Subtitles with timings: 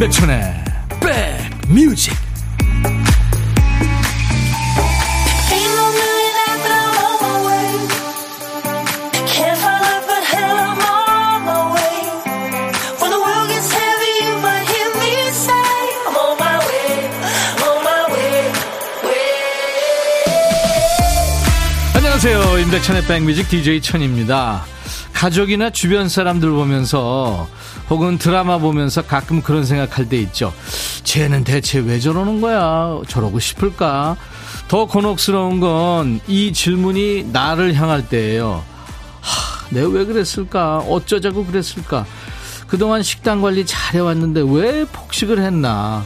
[0.00, 0.64] 임백천의
[1.68, 2.14] 백뮤직.
[21.94, 22.58] 안녕하세요.
[22.58, 24.64] 임백천의 백뮤직 DJ 천입니다.
[25.12, 27.46] 가족이나 주변 사람들 보면서
[27.90, 30.52] 혹은 드라마 보면서 가끔 그런 생각할 때 있죠.
[31.02, 33.00] 쟤는 대체 왜 저러는 거야?
[33.08, 34.16] 저러고 싶을까?
[34.68, 38.62] 더 곤혹스러운 건 이 질문이 나를 향할 때예요.
[39.20, 40.78] 하, 내가 왜 그랬을까?
[40.78, 42.06] 어쩌자고 그랬을까?
[42.68, 46.04] 그동안 식단 관리 잘해왔는데 왜 폭식을 했나?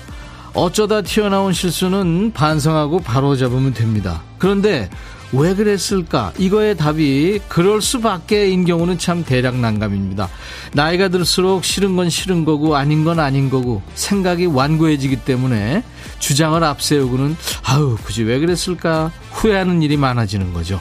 [0.54, 4.22] 어쩌다 튀어나온 실수는 반성하고 바로 잡으면 됩니다.
[4.38, 4.88] 그런데
[5.36, 6.32] 왜 그랬을까?
[6.38, 10.28] 이거의 답이 그럴 수밖에인 경우는 참 대략 난감입니다.
[10.72, 15.82] 나이가 들수록 싫은 건 싫은 거고 아닌 건 아닌 거고 생각이 완고해지기 때문에
[16.18, 20.80] 주장을 앞세우고는 아우 굳이 왜 그랬을까 후회하는 일이 많아지는 거죠.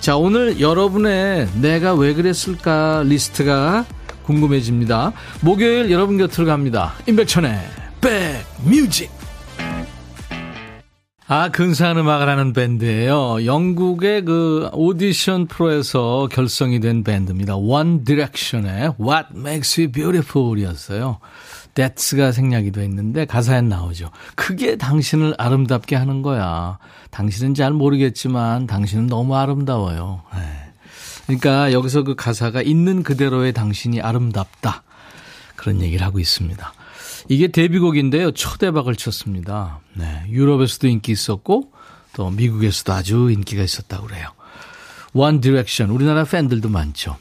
[0.00, 3.84] 자 오늘 여러분의 내가 왜 그랬을까 리스트가
[4.24, 5.12] 궁금해집니다.
[5.40, 6.94] 목요일 여러분 곁으로 갑니다.
[7.06, 7.58] 임백천의
[8.00, 9.19] 백뮤직
[11.32, 13.44] 아, 근사한 음악을 하는 밴드예요.
[13.46, 17.54] 영국의 그 오디션 프로에서 결성이 된 밴드입니다.
[17.54, 21.20] One Direction의 What Makes You Beautiful이었어요.
[21.74, 24.10] That's,가 생략이 돼 있는데 가사에 나오죠.
[24.34, 26.78] 그게 당신을 아름답게 하는 거야.
[27.12, 30.22] 당신은 잘 모르겠지만 당신은 너무 아름다워요.
[30.34, 30.40] 네.
[31.26, 34.82] 그러니까 여기서 그 가사가 있는 그대로의 당신이 아름답다.
[35.54, 36.72] 그런 얘기를 하고 있습니다.
[37.30, 38.32] 이게 데뷔곡인데요.
[38.32, 39.78] 초대박을 쳤습니다.
[39.94, 41.70] 네, 유럽에서도 인기 있었고
[42.12, 44.30] 또 미국에서도 아주 인기가 있었다고 그래요.
[45.12, 47.16] One Direction 우리나라 팬들도 많죠.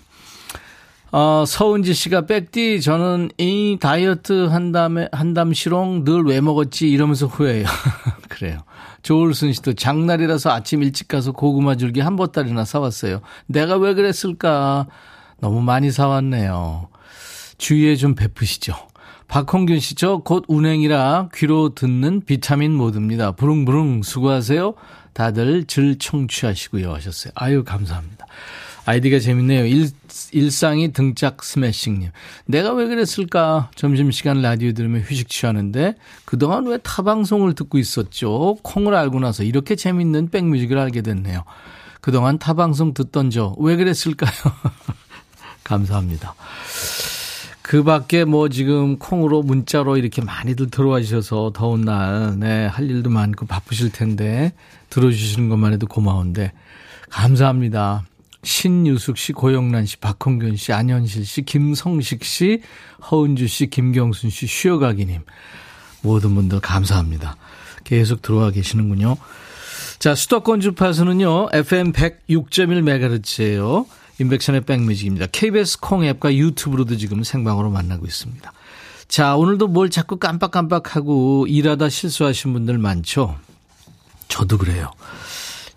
[1.12, 7.68] 어, 서은지 씨가 백디 저는 이 다이어트 한담에 한담 시롱 늘 왜 먹었지 이러면서 후회해요.
[8.30, 8.62] 그래요.
[9.04, 13.22] 조울순 씨도 장날이라서 아침 일찍 가서 고구마 줄기 한 보따리나 사왔어요.
[13.46, 14.88] 내가 왜 그랬을까?
[15.40, 16.90] 너무 많이 사왔네요.
[17.60, 18.89] 주위에 좀 베푸시죠.
[19.30, 23.32] 박홍균 씨, 저 곧 운행이라 귀로 듣는 비타민 모드입니다.
[23.34, 24.74] 부릉부릉 수고하세요.
[25.14, 27.32] 다들 질 청취하시고요 하셨어요.
[27.36, 28.26] 아유, 감사합니다.
[28.86, 29.66] 아이디가 재밌네요.
[29.68, 29.90] 일,
[30.32, 32.10] 일상이 등짝 스매싱님.
[32.48, 33.70] 내가 왜 그랬을까?
[33.76, 35.94] 점심시간 라디오 들으면 휴식 취하는데
[36.26, 38.58] 그동안 왜 타방송을 듣고 있었죠?
[38.64, 41.44] 콩을 알고 나서 이렇게 재밌는 백뮤직을 알게 됐네요.
[42.02, 44.32] 그동안 타방송 듣던 저 왜 그랬을까요?
[45.64, 46.34] 감사합니다.
[47.70, 53.12] 그 밖에 뭐 지금 콩으로 문자로 이렇게 많이들 들어와 주셔서 더운 날, 네, 할 일도
[53.12, 54.54] 많고 바쁘실 텐데
[54.90, 56.52] 들어주시는 것만 해도 고마운데
[57.12, 58.08] 감사합니다.
[58.42, 62.64] 신유숙 씨, 고영란 씨, 박홍균 씨, 안현실 씨, 김성식 씨,
[63.12, 65.22] 허은주 씨, 김경순 씨, 쉬어가기님.
[66.02, 67.36] 모든 분들 감사합니다.
[67.84, 69.16] 계속 들어와 계시는군요.
[70.00, 73.86] 자, 수도권 주파수는요, FM 106.1MHz예요.
[74.20, 75.28] 인백션의 백뮤직입니다.
[75.32, 78.52] KBS 콩 앱과 유튜브로도 지금 생방으로 만나고 있습니다.
[79.08, 83.38] 자, 오늘도 뭘 자꾸 깜빡깜빡하고 일하다 실수하신 분들 많죠?
[84.28, 84.92] 저도 그래요.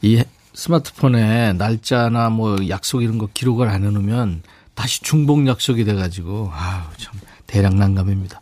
[0.02, 0.22] 이
[0.54, 4.42] 스마트폰에 날짜나 뭐 약속 이런 거 기록을 안 해놓으면
[4.74, 7.14] 다시 중복 약속이 돼가지고, 아우, 참,
[7.46, 8.40] 대략 난감입니다.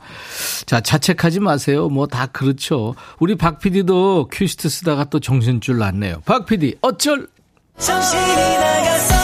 [0.67, 1.89] 자, 자책하지 마세요.
[1.89, 2.95] 뭐 다 그렇죠.
[3.19, 6.23] 우리 박 PD도 큐시트 쓰다가 또 정신줄 났네요.
[6.25, 7.29] 박 PD, 어쩔!
[7.79, 8.23] 정신이
[8.59, 9.20] 나갔어.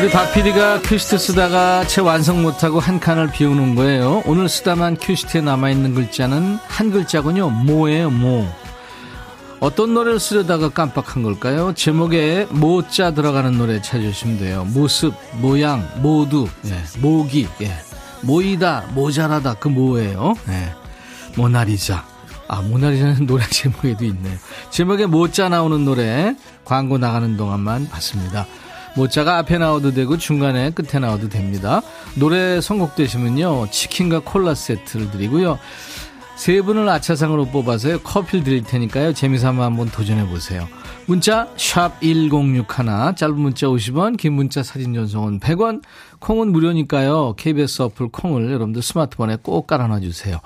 [0.00, 4.22] 우리 박 PD가 큐시트 쓰다가 채 완성 못하고 한 칸을 비우는 거예요.
[4.24, 7.50] 오늘 쓰다만 큐시트에 남아있는 글자는 한 글자군요.
[7.50, 8.48] 모예요, 모.
[9.60, 11.74] 어떤 노래를 쓰려다가 깜빡한 걸까요?
[11.74, 14.64] 제목에 모자 들어가는 노래 찾으시면 돼요.
[14.64, 17.70] 모습, 모양, 모두, 예, 모기, 예.
[18.22, 20.34] 모이다, 모자라다, 그 뭐예요?
[20.48, 20.72] 예.
[21.36, 22.06] 모나리자.
[22.48, 24.36] 아, 모나리자는 노래 제목에도 있네요.
[24.70, 26.34] 제목에 모자 나오는 노래
[26.64, 28.46] 광고 나가는 동안만 봤습니다.
[28.96, 31.80] 모자가 앞에 나와도 되고 중간에 끝에 나와도 됩니다.
[32.16, 33.68] 노래 선곡되시면요.
[33.70, 35.58] 치킨과 콜라 세트를 드리고요.
[36.40, 38.00] 세 분을 아차상으로 뽑아서요.
[38.00, 39.12] 커피를 드릴 테니까요.
[39.12, 40.66] 재미삼아 한번 도전해 보세요.
[41.04, 42.64] 문자 1061,
[43.14, 45.82] 짧은 문자 50원, 긴 문자 사진 전송은 100원,
[46.18, 47.34] 콩은 무료니까요.
[47.36, 50.40] KBS 어플 콩을 여러분들 스마트폰에 꼭 깔아놔 주세요.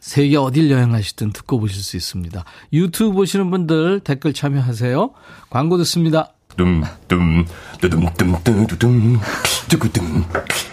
[0.00, 2.44] 세계 어딜 여행하시든 듣고 보실 수 있습니다.
[2.72, 5.12] 유튜브 보시는 분들 댓글 참여하세요.
[5.50, 6.32] 광고 듣습니다.
[6.56, 7.46] 둠 둠
[7.80, 8.06] 뚜둠
[8.44, 9.20] 뚜두둠
[9.68, 10.24] 뚜구둠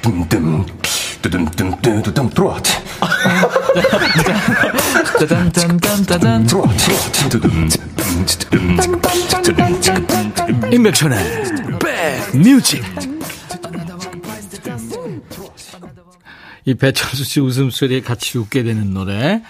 [0.02, 0.66] 둠둠
[1.22, 1.46] 뚜둠
[1.82, 2.58] 뚜두둠 들어와.
[10.72, 11.18] 임백천의
[12.32, 12.84] 백뮤직
[16.66, 19.42] 이 배철수 씨 웃음소리에 같이 웃게 되는 노래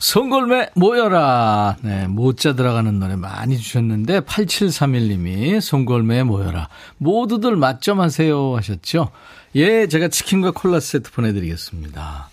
[0.00, 6.68] 송골매 모여라 네, 모자 들어가는 노래 많이 주셨는데 8731님이 송골매 모여라
[6.98, 9.10] 모두들 맛점하세요 하셨죠
[9.54, 12.30] 예 제가 치킨과 콜라 세트 보내드리겠습니다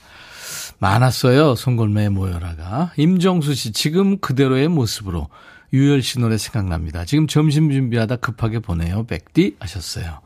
[0.82, 1.56] 많았어요.
[1.56, 2.92] 송골매 모여라가.
[2.98, 5.30] 임정수 씨, 지금 그대로의 모습으로.
[5.74, 7.06] 유열 씨 노래 생각납니다.
[7.06, 9.06] 지금 점심 준비하다 급하게 보내요.
[9.06, 10.20] 백디 하셨어요.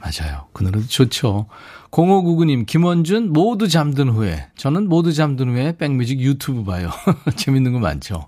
[0.00, 0.46] 맞아요.
[0.52, 1.46] 그 노래도 좋죠.
[1.90, 4.48] 0599님, 김원준, 모두 잠든 후에.
[4.56, 6.90] 저는 모두 잠든 후에 백뮤직 유튜브 봐요.
[7.36, 8.26] 재밌는 거 많죠.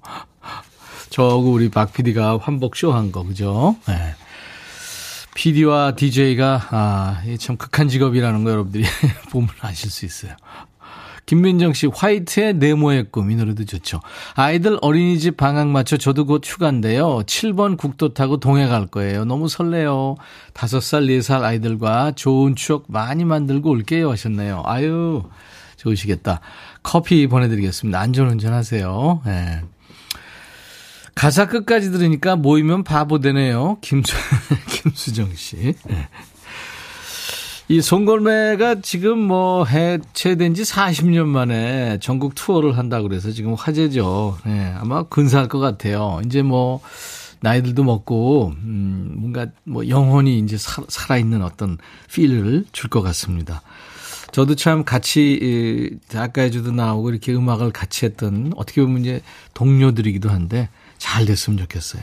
[1.08, 3.76] 저하고 우리 박 PD가 환복쇼 한 거, 그죠?
[3.88, 4.14] 네.
[5.34, 8.84] PD와 DJ가, 아, 참 극한 직업이라는 거 여러분들이
[9.30, 10.36] 보면 아실 수 있어요.
[11.24, 13.30] 김민정 씨, 화이트의 네모의 꿈.
[13.30, 14.00] 이 노래도 좋죠.
[14.34, 17.20] 아이들 어린이집 방학 맞춰 저도 곧 휴가인데요.
[17.20, 19.24] 7번 국도 타고 동해 갈 거예요.
[19.24, 20.16] 너무 설레요.
[20.52, 24.10] 5살, 4살 아이들과 좋은 추억 많이 만들고 올게요.
[24.10, 24.62] 하셨네요.
[24.66, 25.22] 아유,
[25.76, 26.40] 좋으시겠다.
[26.82, 27.98] 커피 보내드리겠습니다.
[28.00, 29.22] 안전운전 하세요.
[29.24, 29.62] 네.
[31.14, 33.78] 가사 끝까지 들으니까 모이면 바보 되네요.
[33.80, 34.14] 김수,
[34.68, 35.74] 김수정 씨.
[35.86, 36.08] 네.
[37.68, 44.36] 이 송골매가 지금 뭐 해체된 지 40년 만에 전국 투어를 한다고 그래서 지금 화제죠.
[44.44, 46.20] 네, 아마 근사할 것 같아요.
[46.26, 46.80] 이제 뭐
[47.40, 51.78] 나이들도 먹고 음 뭔가 뭐 영혼이 이제 살, 살아있는 어떤
[52.12, 53.62] 필을 줄 것 같습니다.
[54.32, 59.22] 저도 참 같이 대학가에도 나오고 이렇게 음악을 같이 했던 어떻게 보면 이제
[59.54, 60.68] 동료들이기도 한데
[61.02, 62.02] 잘 됐으면 좋겠어요.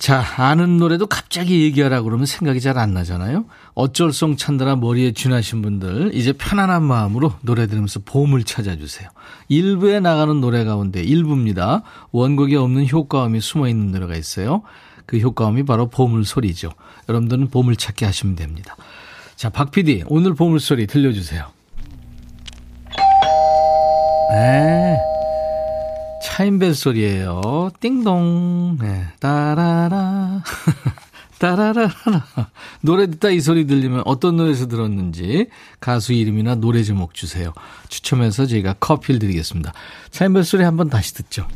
[0.00, 3.44] 자, 아는 노래도 갑자기 얘기하라 그러면 생각이 잘 안 나잖아요.
[3.74, 9.08] 어쩔송 찾느라 머리에 쥐나신 분들 이제 편안한 마음으로 노래 들으면서 봄을 찾아주세요.
[9.48, 11.82] 일부에 나가는 노래 가운데 일부입니다.
[12.10, 14.62] 원곡에 없는 효과음이 숨어 있는 노래가 있어요.
[15.06, 16.72] 그 효과음이 바로 보물 소리죠.
[17.08, 18.76] 여러분들은 보물 찾기 하시면 됩니다.
[19.36, 21.46] 자, 박 PD 오늘 보물 소리 들려주세요.
[24.32, 25.07] 네.
[26.28, 27.70] 차인벨 소리예요.
[27.80, 28.78] 띵동.
[28.80, 29.06] 네.
[29.18, 30.42] 따라라.
[31.38, 31.90] 따라라라.
[32.80, 35.46] 노래 듣다 이 소리 들리면 어떤 노래에서 들었는지
[35.80, 37.52] 가수 이름이나 노래 제목 주세요.
[37.88, 39.72] 추첨해서 저희가 커피를 드리겠습니다.
[40.10, 41.46] 차인벨 소리 한번 다시 듣죠.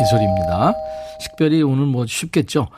[0.00, 0.74] 이 소리입니다.
[1.20, 2.68] 식별이 오늘 뭐 쉽겠죠?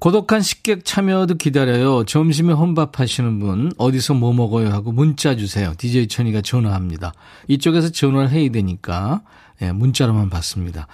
[0.00, 2.04] 고독한 식객 참여도 기다려요.
[2.04, 5.74] 점심에 혼밥 하시는 분 어디서 뭐 먹어요 하고 문자 주세요.
[5.76, 7.12] DJ 천이가 전화합니다.
[7.48, 9.20] 이쪽에서 전화를 해야 되니까
[9.60, 10.86] 예, 문자로만 받습니다.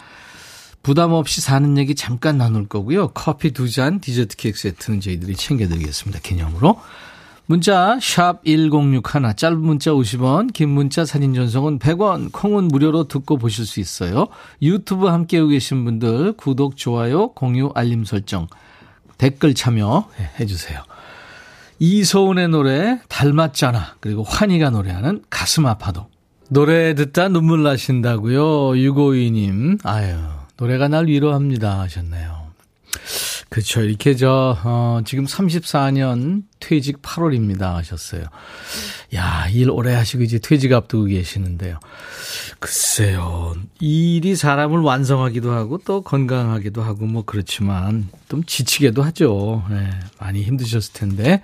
[0.83, 3.09] 부담 없이 사는 얘기 잠깐 나눌 거고요.
[3.09, 6.19] 커피 두 잔, 디저트 케이크 세트는 저희들이 챙겨드리겠습니다.
[6.21, 6.81] 기념으로.
[7.47, 9.03] 문자 1061,
[9.37, 14.27] 짧은 문자 50원, 긴 문자 사진 전송은 100원, 콩은 무료로 듣고 보실 수 있어요.
[14.63, 18.49] 유튜브 함께하고 계신 분들 구독, 좋아요, 공유, 알림 설정
[19.19, 20.83] 댓글 참여해 주세요.
[21.79, 23.97] 이소은의 노래 닮았잖아.
[24.01, 26.07] 그리고 환희가 노래하는 가슴 아파도.
[26.49, 28.79] 노래 듣다 눈물 나신다고요.
[28.79, 29.79] 유고이님.
[29.83, 30.17] 아유,
[30.57, 32.47] 노래가 날 위로합니다 하셨네요.
[33.49, 33.81] 그렇죠.
[33.83, 38.25] 이렇게 저 어, 지금 34년 퇴직 8월입니다 하셨어요.
[39.15, 41.79] 야, 일 오래 하시고 이제 퇴직 앞두고 계시는데요.
[42.59, 43.55] 글쎄요.
[43.81, 49.65] 일이 사람을 완성하기도 하고 또 건강하기도 하고 뭐 그렇지만 좀 지치게도 하죠.
[49.71, 51.43] 네, 많이 힘드셨을 텐데.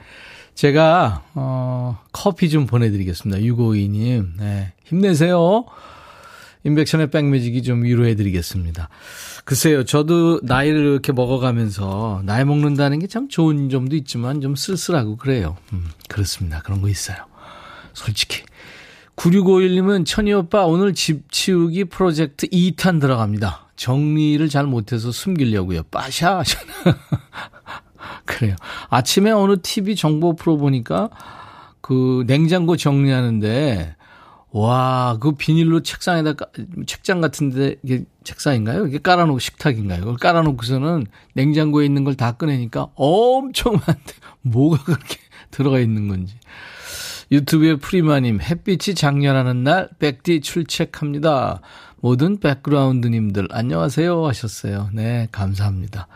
[0.54, 3.40] 제가 어 커피 좀 보내드리겠습니다.
[3.40, 4.32] 652님.
[4.38, 5.64] 네, 힘내세요.
[6.64, 8.88] 인백션의 백뮤직이 좀 위로해드리겠습니다.
[9.44, 15.56] 글쎄요, 저도 나이를 이렇게 먹어가면서 나이 먹는다는 게 참 좋은 점도 있지만 좀 쓸쓸하고 그래요.
[15.72, 16.60] 음, 그렇습니다.
[16.62, 17.16] 그런 거 있어요.
[17.92, 18.42] 솔직히.
[19.16, 23.66] 9651님은 천희 오빠 오늘 집 치우기 프로젝트 2탄 들어갑니다.
[23.76, 25.82] 정리를 잘 못해서 숨기려고요.
[25.90, 26.42] 빠샤.
[28.24, 28.56] 그래요.
[28.88, 31.10] 아침에 어느 TV 정보 프로 보니까
[31.82, 33.96] 그 냉장고 정리하는데
[34.54, 36.34] 와, 그 비닐로 책상에다,
[36.86, 38.86] 책장 같은데, 이게 책상인가요?
[38.86, 40.00] 이게 깔아놓고 식탁인가요?
[40.00, 44.12] 그걸 깔아놓고서는 냉장고에 있는 걸 다 꺼내니까 엄청 많대.
[44.42, 45.16] 뭐가 그렇게
[45.50, 46.34] 들어가 있는 건지.
[47.30, 51.62] 유튜브에 프리마님, 햇빛이 장렬하는 날, 백디 출첵합니다.
[52.02, 54.26] 모든 백그라운드님들, 안녕하세요.
[54.26, 54.90] 하셨어요.
[54.92, 56.08] 네, 감사합니다.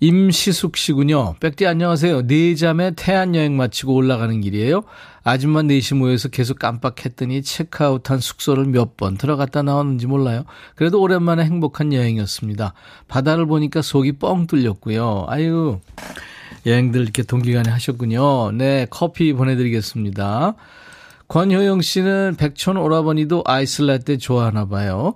[0.00, 1.34] 임시숙 씨군요.
[1.38, 2.26] 백디 안녕하세요.
[2.26, 4.82] 네 잠에 태안 여행 마치고 올라가는 길이에요.
[5.24, 10.44] 아줌마 넷이 모여서 계속 깜빡했더니 체크아웃한 숙소를 몇 번 들어갔다 나왔는지 몰라요.
[10.76, 12.74] 그래도 오랜만에 행복한 여행이었습니다.
[13.08, 15.24] 바다를 보니까 속이 뻥 뚫렸고요.
[15.28, 15.80] 아유,
[16.66, 18.52] 여행들 이렇게 동기간에 하셨군요.
[18.52, 20.54] 네, 커피 보내드리겠습니다.
[21.28, 25.14] 권효영 씨는 백촌 오라버니도 아이슬라떼 좋아하나 봐요.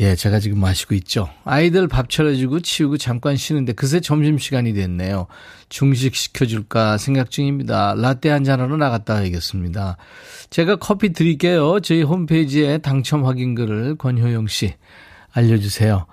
[0.00, 1.28] 예, 제가 지금 마시고 있죠.
[1.44, 5.26] 아이들 밥 차려주고 치우고 잠깐 쉬는데 그새 점심시간이 됐네요.
[5.68, 7.94] 중식 시켜줄까 생각 중입니다.
[7.96, 9.96] 라떼 한잔 하러 나갔다 와야겠습니다.
[10.50, 11.80] 제가 커피 드릴게요.
[11.80, 14.74] 저희 홈페이지에 당첨 확인글을 권효영 씨
[15.32, 16.06] 알려주세요.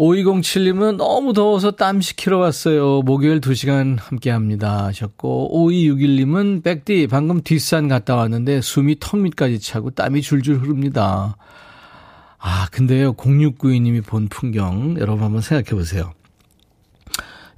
[0.00, 3.02] 5207님은 너무 더워서 땀 식히러 왔어요.
[3.02, 4.86] 목요일 2시간 함께 합니다.
[4.86, 11.36] 하셨고, 5261님은 백디, 방금 뒷산 갔다 왔는데 숨이 턱 밑까지 차고 땀이 줄줄 흐릅니다.
[12.40, 16.12] 아, 근데요, 0692님이 본 풍경, 여러분 한번 생각해 보세요.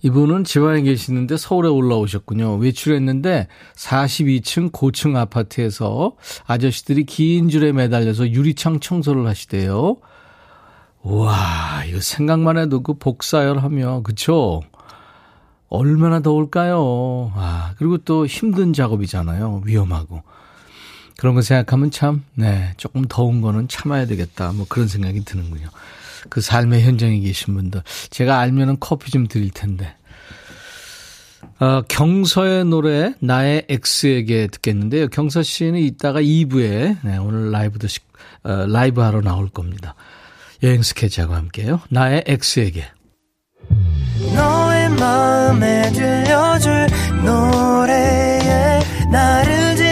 [0.04, 2.56] 이분은 지방에 계시는데 서울에 올라오셨군요.
[2.56, 3.46] 외출했는데
[3.76, 9.98] 42층 고층 아파트에서 아저씨들이 긴 줄에 매달려서 유리창 청소를 하시대요.
[11.02, 14.62] 와, 이거 생각만 해도 그 복사열 하며, 그쵸?
[15.68, 17.32] 얼마나 더울까요?
[17.34, 19.62] 아, 그리고 또 힘든 작업이잖아요.
[19.64, 20.22] 위험하고.
[21.22, 24.50] 그런 거 생각하면 참, 네, 조금 더운 거는 참아야 되겠다.
[24.50, 25.68] 뭐 그런 생각이 드는군요.
[26.28, 27.80] 그 삶의 현장에 계신 분들.
[28.10, 29.94] 제가 알면은 커피 좀 드릴 텐데.
[31.60, 35.06] 어, 경서의 노래, 나의 X에게 듣겠는데요.
[35.10, 37.86] 경서 씨는 이따가 2부에, 네, 오늘 라이브도,
[38.42, 39.94] 어, 라이브 하러 나올 겁니다.
[40.64, 41.82] 여행 스케치하고 함께요.
[41.88, 42.84] 나의 X에게.
[44.34, 46.88] 너의 마음에 들려줄
[47.24, 48.80] 노래에
[49.12, 49.91] 나를 지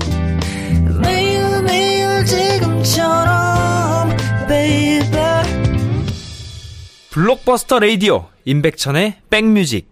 [2.31, 4.15] 지금처럼
[4.47, 5.19] baby.
[7.09, 9.91] 블록버스터 레이디오 임백천의 백뮤직.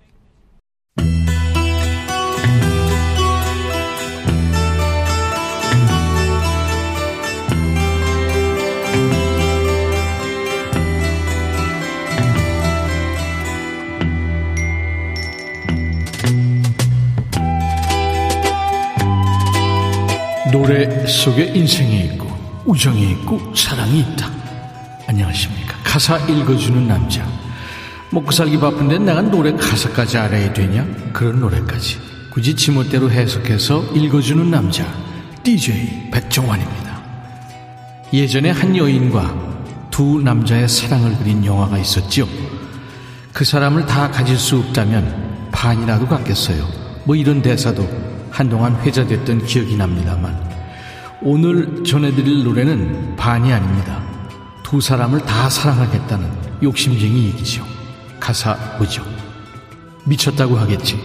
[20.52, 22.29] 노래 속에 인생이 있고
[22.70, 24.30] 우정이 있고 사랑이 있다.
[25.08, 25.76] 안녕하십니까.
[25.84, 27.26] 가사 읽어주는 남자.
[28.12, 30.86] 먹고 살기 바쁜데 내가 노래 가사까지 알아야 되냐?
[31.12, 32.00] 그런 노래까지.
[32.30, 34.86] 굳이 지멋대로 해석해서 읽어주는 남자.
[35.42, 37.02] DJ 백종환입니다.
[38.14, 42.30] 예전에 한 여인과 두 남자의 사랑을 그린 영화가 있었죠.
[43.34, 46.68] 그 사람을 다 가질 수 없다면 반이라도 갖겠어요.
[47.04, 47.90] 뭐 이런 대사도
[48.30, 50.49] 한동안 회자됐던 기억이 납니다만
[51.22, 54.02] 오늘 전해드릴 노래는 반이 아닙니다.
[54.64, 56.30] 두 사람을 다 사랑하겠다는
[56.64, 57.66] 욕심쟁이 얘기죠.
[58.20, 59.04] 가사 보죠.
[60.06, 60.98] 미쳤다고 하겠지.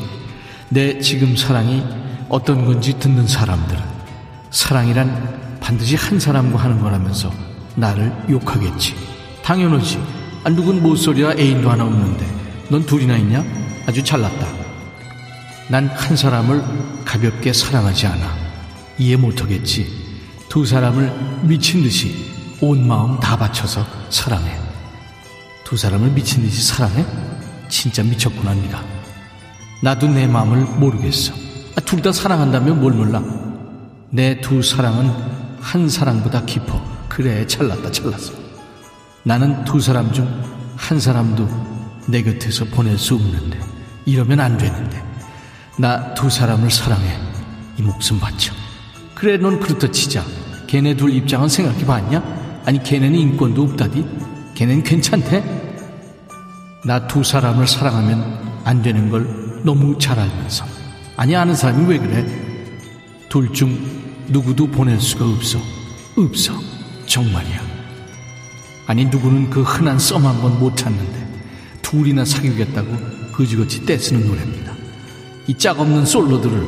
[0.69, 1.83] 내 지금 사랑이
[2.29, 3.83] 어떤 건지 듣는 사람들은
[4.51, 7.33] 사랑이란 반드시 한 사람과 하는 거라면서
[7.75, 8.95] 나를 욕하겠지.
[9.43, 10.01] 당연하지.
[10.45, 12.25] 아, 누군 모쏠이야 애인도 하나 없는데
[12.69, 13.43] 넌 둘이나 있냐?
[13.87, 14.47] 아주 잘났다.
[15.69, 16.63] 난 한 사람을
[17.05, 18.37] 가볍게 사랑하지 않아.
[18.99, 20.04] 이해 못하겠지.
[20.55, 24.57] 두 사람을 미친 듯이 온 마음 다 바쳐서 사랑해.
[25.65, 27.05] 두 사람을 미친 듯이 사랑해?
[27.69, 28.81] 진짜 미쳤구나, 네가.
[29.83, 31.35] 나도 내 마음을 모르겠어.
[31.77, 33.21] 아, 둘 다 사랑한다면 뭘 몰라?
[34.11, 35.11] 내 두 사랑은
[35.61, 36.81] 한 사랑보다 깊어.
[37.09, 38.33] 그래, 잘났다, 잘났어.
[39.25, 40.25] 나는 두 사람 중
[40.77, 41.49] 한 사람도
[42.07, 43.59] 내 곁에서 보낼 수 없는데.
[44.07, 45.03] 이러면 안 되는데.
[45.79, 47.19] 나 두 사람을 사랑해.
[47.77, 48.55] 이 목숨 바쳐.
[49.17, 50.23] 그래, 넌 그렇다 치자.
[50.75, 52.61] 걔네 둘 입장은 생각해 봤냐?
[52.65, 54.05] 아니, 걔네는 인권도 없다디?
[54.57, 55.45] 걔넨 괜찮대?
[56.85, 60.65] 나 두 사람을 사랑하면 안 되는 걸 너무 잘 알면서.
[61.17, 62.27] 아니, 아는 사람이 왜 그래?
[63.29, 63.79] 둘 중
[64.27, 65.61] 누구도 보낼 수가 없어.
[66.19, 66.55] 없어.
[67.07, 67.61] 정말이야.
[68.89, 71.25] 아니, 누구는 그 흔한 썸 한 번 못 타는데,
[71.83, 72.97] 둘이나 사귀겠다고
[73.33, 74.73] 거지같이 떼쓰는 노래입니다.
[75.47, 76.67] 이 짝없는 솔로들을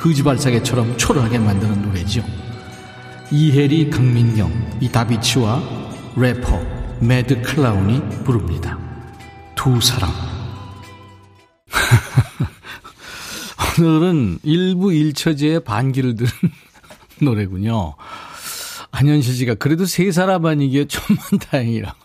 [0.00, 2.24] 거지발싸개처럼 초라하게 만드는 노래죠.
[3.34, 5.62] 이해리, 강민경, 이 다비치와
[6.16, 6.60] 래퍼
[7.00, 8.78] 매드 클라운이 부릅니다.
[9.54, 10.10] 두 사람.
[13.80, 16.30] 오늘은 일부 일처제의 반기를 들은
[17.22, 17.94] 노래군요.
[18.90, 21.96] 안현실 씨가 그래도 세 사람 아니기에 좀만 다행이라고.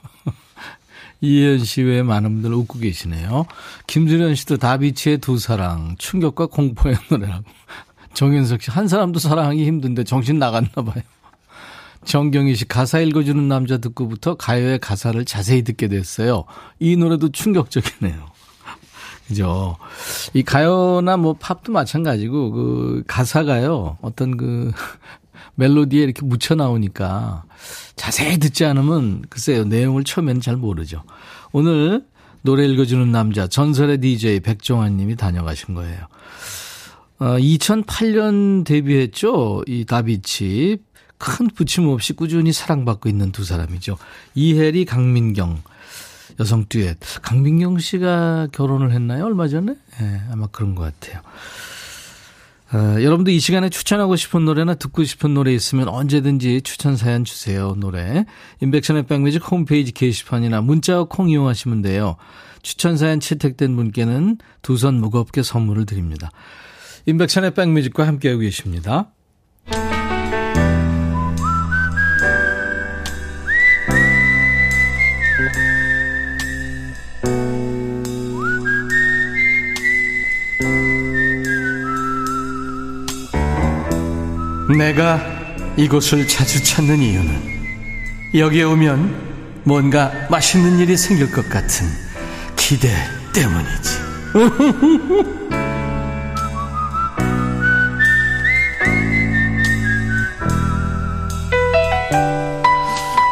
[1.19, 3.47] 이혜연 씨 외에 많은 분들 웃고 계시네요.
[3.85, 7.43] 김수련 씨도 다비치의 두 사랑, 충격과 공포의 노래라고.
[8.13, 11.03] 정현석 씨, 한 사람도 사랑하기 힘든데 정신 나갔나 봐요.
[12.07, 16.45] 정경희 씨 가사 읽어주는 남자 듣고부터 가요의 가사를 자세히 듣게 됐어요.
[16.79, 18.25] 이 노래도 충격적이네요.
[19.27, 19.75] 그죠.
[20.33, 23.97] 이 가요나 뭐 팝도 마찬가지고 그 가사가요.
[24.01, 24.71] 어떤 그
[25.55, 27.43] 멜로디에 이렇게 묻혀 나오니까
[27.97, 29.65] 자세히 듣지 않으면 글쎄요.
[29.65, 31.03] 내용을 처음에는 잘 모르죠.
[31.51, 32.05] 오늘
[32.41, 36.07] 노래 읽어주는 남자 전설의 DJ 백종환 님이 다녀가신 거예요.
[37.19, 39.63] 어, 2008년 데뷔했죠.
[39.67, 40.77] 이 다비치.
[41.17, 43.97] 큰 부침 없이 꾸준히 사랑받고 있는 두 사람이죠.
[44.35, 45.61] 이혜리, 강민경.
[46.39, 46.97] 여성 듀엣.
[47.21, 49.25] 강민경 씨가 결혼을 했나요?
[49.25, 49.73] 얼마 전에?
[50.01, 51.21] 예, 네, 아마 그런 것 같아요.
[52.73, 57.73] 어, 여러분도 이 시간에 추천하고 싶은 노래나 듣고 싶은 노래 있으면 언제든지 추천 사연 주세요.
[57.77, 58.25] 노래.
[58.61, 62.17] 인백션의 백뮤직 홈페이지 게시판이나 문자와 콩 이용하시면 돼요.
[62.61, 66.29] 추천 사연 채택된 분께는 두 손 무겁게 선물을 드립니다.
[67.05, 69.11] 인백션의 백뮤직과 함께하고 계십니다.
[84.75, 85.21] 내가
[85.77, 87.57] 이곳을 자주 찾는 이유는
[88.35, 91.87] 여기에 오면 뭔가 맛있는 일이 생길 것 같은
[92.57, 92.89] 기대
[93.33, 94.07] 때문이지.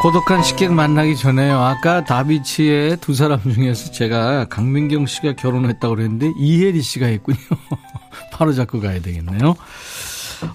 [0.01, 1.59] 고독한 식객 만나기 전에요.
[1.59, 7.39] 아까 다비치의 두 사람 중에서 제가 강민경 씨가 결혼했다고 그랬는데 이혜리 씨가 했군요.
[8.31, 9.55] 바로 잡고 가야 되겠네요.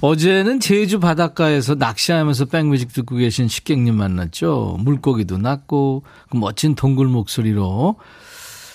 [0.00, 4.76] 어제는 제주 바닷가에서 낚시하면서 백뮤직 듣고 계신 식객님 만났죠.
[4.80, 7.96] 물고기도 났고 그 멋진 동굴 목소리로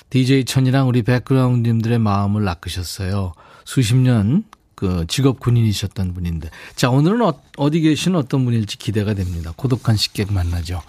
[0.10, 3.34] DJ 천이랑 우리 백그라운드님들의 마음을 낚으셨어요.
[3.66, 4.44] 수십 년
[4.76, 6.50] 그 직업 군인이셨던 분인데.
[6.76, 9.54] 자, 오늘은 어, 디 계신 어떤 분일지 기대가 됩니다.
[9.56, 10.82] 고독한 식객 만나죠.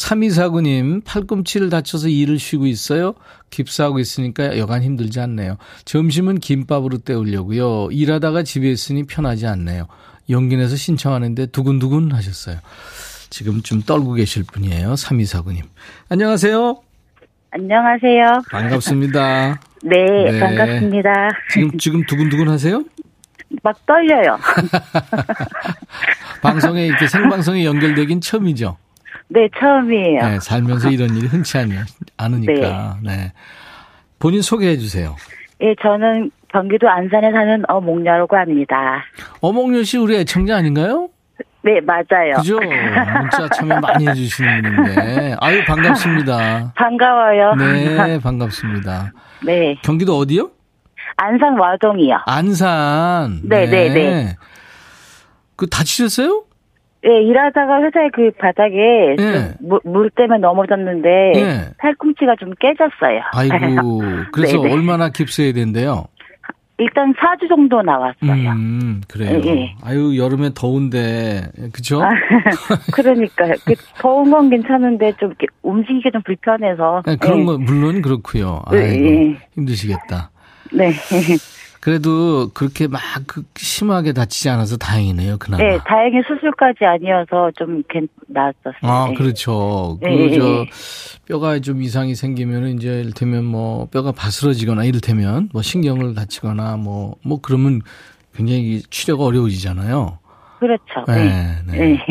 [0.00, 3.14] 3249님, 팔꿈치를 다쳐서 일을 쉬고 있어요.
[3.50, 5.58] 깁스하고 있으니까 여간 힘들지 않네요.
[5.84, 7.88] 점심은 김밥으로 때우려고요.
[7.90, 9.88] 일하다가 집에 있으니 편하지 않네요.
[10.30, 12.58] 용기 내서 신청하는데 두근두근 하셨어요.
[13.28, 14.94] 지금 좀 떨고 계실 분이에요.
[14.94, 15.62] 3249님.
[16.08, 16.80] 안녕하세요.
[17.50, 18.42] 안녕하세요.
[18.50, 19.60] 반갑습니다.
[19.82, 19.96] 네,
[20.30, 21.10] 네, 반갑습니다.
[21.52, 22.82] 지금, 지금 두근두근 하세요?
[23.62, 24.38] 막 떨려요.
[26.40, 28.76] 방송에 이렇게 생방송에 연결되긴 처음이죠?
[29.32, 30.22] 네, 처음이에요.
[30.22, 31.70] 네, 살면서 이런 일이 흔치 않,
[32.16, 32.98] 않으니까.
[33.02, 33.16] 네.
[33.16, 33.32] 네.
[34.18, 35.16] 본인 소개해 주세요.
[35.62, 39.04] 예, 저는 경기도 안산에 사는 어몽녀라고 합니다.
[39.40, 41.08] 어몽녀 씨 우리 애청자 아닌가요?
[41.62, 42.36] 네, 맞아요.
[42.38, 42.58] 그죠?
[42.58, 45.36] 문자 참여 많이 해주시는 분인데.
[45.40, 46.72] 아유, 반갑습니다.
[46.76, 47.54] 반가워요.
[47.54, 49.12] 네, 반갑습니다.
[49.44, 49.76] 네.
[49.82, 50.50] 경기도 어디요?
[51.16, 52.16] 안산 와동이요.
[52.26, 53.40] 안산.
[53.44, 53.94] 네, 네, 네.
[53.94, 54.36] 네.
[55.56, 56.44] 그 다치셨어요?
[57.02, 59.54] 네, 일하다가 회사에 그 바닥에 네.
[59.60, 61.68] 물, 물, 때문에 넘어졌는데 네.
[61.78, 63.22] 팔꿈치가 좀 깨졌어요.
[63.32, 64.72] 아이고, 그래서 네네.
[64.74, 66.04] 얼마나 깁스해야 된대요?
[66.76, 68.50] 일단 4주 정도 나왔어요.
[68.52, 69.40] 음, 그래요.
[69.42, 69.76] 네.
[69.82, 72.02] 아유, 여름에 더운데, 그죠?
[72.02, 72.08] 아,
[72.92, 73.52] 그러니까요.
[73.66, 77.02] 그 더운 건 괜찮은데 좀 이렇게 움직이기 좀 불편해서.
[77.04, 78.62] 네, 그런 거, 물론 그렇고요.
[78.66, 80.30] 아이고, 힘드시겠다.
[80.72, 80.92] 네.
[81.80, 85.62] 그래도 그렇게 막그 심하게 다치지 않아서 다행이네요, 그나마.
[85.62, 87.82] 네, 다행히 수술까지 아니어서 좀
[88.26, 88.74] 나았었어요.
[88.82, 89.14] 아, 네.
[89.14, 89.98] 그렇죠.
[90.02, 90.28] 네.
[90.28, 90.66] 그, 저,
[91.26, 97.40] 뼈가 좀 이상이 생기면 이제 이를테면 뭐 뼈가 바스러지거나 이를테면 뭐 신경을 다치거나 뭐, 뭐
[97.40, 97.80] 그러면
[98.34, 100.18] 굉장히 치료가 어려워지잖아요.
[100.58, 101.04] 그렇죠.
[101.08, 101.56] 네.
[101.66, 101.78] 네.
[101.78, 102.04] 네.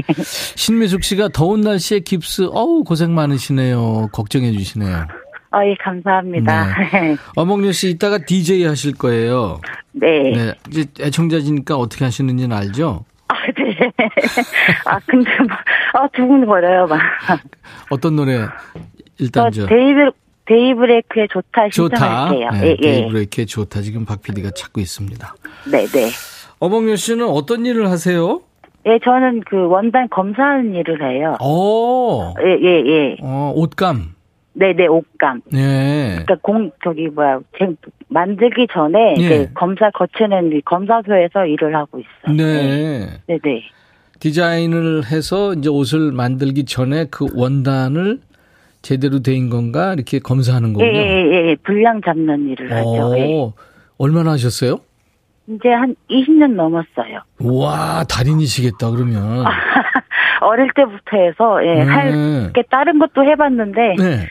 [0.55, 4.07] 신미숙 씨가 더운 날씨에 깁스, 어우, 고생 많으시네요.
[4.11, 5.05] 걱정해 주시네요.
[5.51, 6.75] 아, 예, 감사합니다.
[6.91, 7.15] 네.
[7.35, 9.59] 어몽여 씨 이따가 DJ 하실 거예요.
[9.91, 10.31] 네.
[10.31, 10.53] 네.
[10.69, 13.05] 이제 애청자지니까 어떻게 하시는지는 알죠?
[13.27, 13.91] 아, 네.
[14.85, 15.59] 아, 근데 막,
[15.93, 16.99] 아, 두근 거려요, 막.
[17.89, 18.45] 어떤 노래?
[19.17, 19.65] 일단 저.
[19.65, 20.11] 데이브,
[20.45, 22.49] 데이브레이크의 좋다 신청할게요.
[22.49, 22.61] 좋다.
[22.61, 23.81] 네, 예, 데이브레이크의 좋다.
[23.81, 25.35] 지금 박 PD가 찾고 있습니다.
[25.71, 26.09] 네, 네.
[26.59, 28.41] 어몽여 씨는 어떤 일을 하세요?
[28.85, 31.35] 예, 저는 그 원단 검사하는 일을 해요.
[31.41, 32.33] 오.
[32.41, 33.17] 예, 예, 예.
[33.21, 34.13] 어, 옷감.
[34.59, 35.41] 네네 옷감.
[35.53, 36.19] 네.
[36.25, 37.39] 그러니까 공 저기 뭐야
[38.09, 39.49] 만들기 전에 네.
[39.53, 42.35] 검사 거치는 검사소에서 일을 하고 있어요.
[42.35, 43.21] 네.
[43.27, 43.39] 네.
[43.41, 43.63] 네
[44.19, 48.19] 디자인을 해서 이제 옷을 만들기 전에 그 원단을
[48.81, 50.91] 제대로 된 건가 이렇게 검사하는 거군요.
[50.91, 51.55] 예, 예, 예.
[51.63, 53.17] 분량 잡는 일을 하죠.
[53.17, 53.51] 예.
[53.97, 54.79] 얼마나 하셨어요?
[55.47, 57.21] 이제 한 20년 넘었어요.
[57.39, 59.45] 와, 달인이시겠다, 그러면.
[60.41, 61.81] 어릴 때부터 해서, 예, 네.
[61.83, 64.27] 할, 게 다른 것도 해봤는데, 네.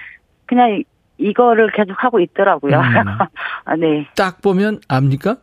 [0.49, 0.83] 그냥
[1.19, 2.79] 이거를 계속 하고 있더라고요.
[2.79, 2.83] 음.
[3.65, 4.09] 아, 네.
[4.17, 5.37] 딱 보면 압니까?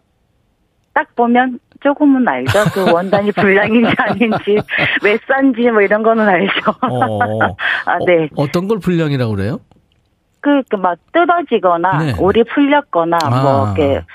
[0.93, 2.59] 딱 보면 조금은 알죠.
[2.73, 4.57] 그 원단이 불량인지 아닌지,
[5.03, 6.71] 왜 싼지 뭐 이런 거는 알죠.
[6.81, 7.19] 어,
[7.85, 8.29] 아, 네.
[8.35, 9.59] 어, 떤걸 불량이라고 그래요?
[10.39, 12.13] 그, 그, 막, 뜯어지거나, 네.
[12.19, 13.41] 올이 풀렸거나, 뭐 아.
[13.41, 14.05] 뭐, 이렇게,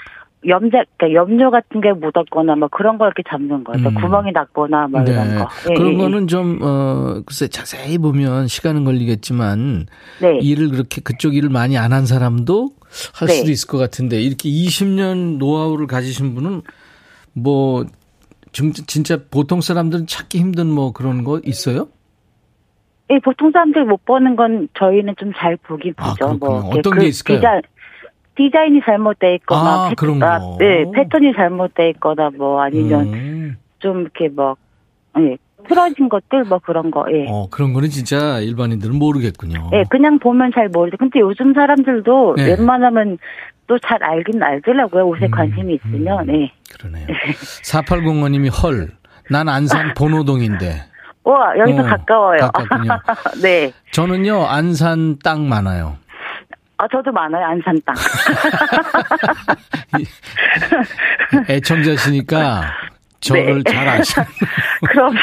[0.47, 3.89] 염자, 그러니까 염료 같은 게 묻었거나, 뭐, 그런 걸 이렇게 잡는 거죠.
[3.91, 3.95] 음.
[3.95, 5.13] 구멍이 났거나, 뭐, 네.
[5.13, 5.49] 이런 거.
[5.71, 6.27] 예, 그런 예, 거는 예.
[6.27, 9.87] 좀, 어, 글쎄, 자세히 보면 시간은 걸리겠지만,
[10.23, 10.39] 네.
[10.39, 12.71] 일을 그렇게, 그쪽 일을 많이 안 한 사람도
[13.15, 13.35] 할 네.
[13.35, 16.63] 수도 있을 것 같은데, 이렇게 20년 노하우를 가지신 분은,
[17.35, 17.85] 뭐,
[18.53, 21.87] 진짜 보통 사람들은 찾기 힘든 뭐 그런 거 있어요?
[23.11, 26.35] 예, 보통 사람들이 못 보는 건 저희는 좀 잘 보긴 아, 보죠.
[26.35, 27.39] 뭐 어떤 그 게 있을까요?
[27.39, 27.61] 디자,
[28.41, 30.57] 디자인이 잘못돼 있거나, 아, 패, 그런 아, 거.
[30.59, 33.57] 네, 패턴이 잘못돼 있거나 뭐 아니면 음.
[33.81, 34.57] 좀 이렇게 뭐,
[35.19, 35.37] 예,
[35.69, 37.05] 틀어진 것들 뭐 그런 거.
[37.13, 37.27] 예.
[37.29, 39.71] 어, 그런 거는 진짜 일반인들은 모르겠군요.
[39.75, 40.97] 예, 그냥 보면 잘 모르죠.
[40.97, 42.47] 근데 요즘 사람들도 네.
[42.57, 43.19] 웬만하면
[43.67, 45.07] 또 잘 알긴 알더라고요.
[45.07, 46.29] 옷에 음, 관심이 있으면.
[46.29, 46.51] 음, 예.
[46.73, 47.07] 그러네요.
[47.63, 48.89] 4805님이 헐.
[49.31, 50.83] 난 안산 bon호동인데.
[51.25, 52.39] 와, 여기서 어, 가까워요.
[52.39, 52.91] 가깝군요.
[53.43, 53.73] 네.
[53.93, 55.99] 저는요, 안산 땅 많아요.
[56.81, 57.95] 아, 저도 많아요, 안산 땅.
[61.51, 62.63] 애청자시니까
[63.21, 63.71] 저를 네.
[63.71, 64.27] 잘 아시는.
[64.89, 65.15] 그럼.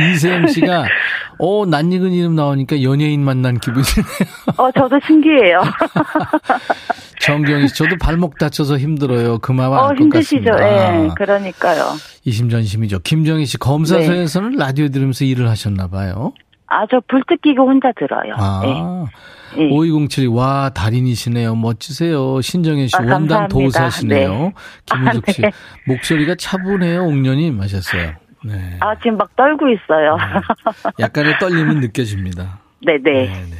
[0.00, 0.84] 이세영 씨가,
[1.38, 4.04] 어, 낯익은 이름 나오니까 연예인 만난 기분이네요.
[4.56, 5.62] 어, 저도 신기해요.
[7.22, 9.38] 정경희 씨, 저도 발목 다쳐서 힘들어요.
[9.38, 10.50] 그 마음 어, 힘드시죠.
[10.58, 11.84] 예, 네, 그러니까요.
[12.24, 12.98] 이심전심이죠.
[13.04, 14.56] 김정희 씨, 검사소에서는 네.
[14.58, 16.32] 라디오 들으면서 일을 하셨나 봐요.
[16.66, 18.34] 아, 저 불뜨 끼고 혼자 들어요.
[18.36, 18.60] 아.
[18.64, 18.72] 네.
[19.56, 21.54] 5207, 와, 달인이시네요.
[21.54, 22.40] 멋지세요.
[22.40, 24.30] 신정혜 씨, 아, 원단 도사시네요.
[24.30, 24.52] 네.
[24.86, 25.52] 김우숙 씨, 아, 네.
[25.86, 28.12] 목소리가 차분해요, 옥년님 하셨어요.
[28.44, 28.76] 네.
[28.80, 30.16] 아, 지금 막 떨고 있어요.
[30.16, 31.04] 네.
[31.04, 32.60] 약간의 떨림은 느껴집니다.
[32.84, 33.00] 네네.
[33.02, 33.12] 네.
[33.12, 33.56] 네, 네.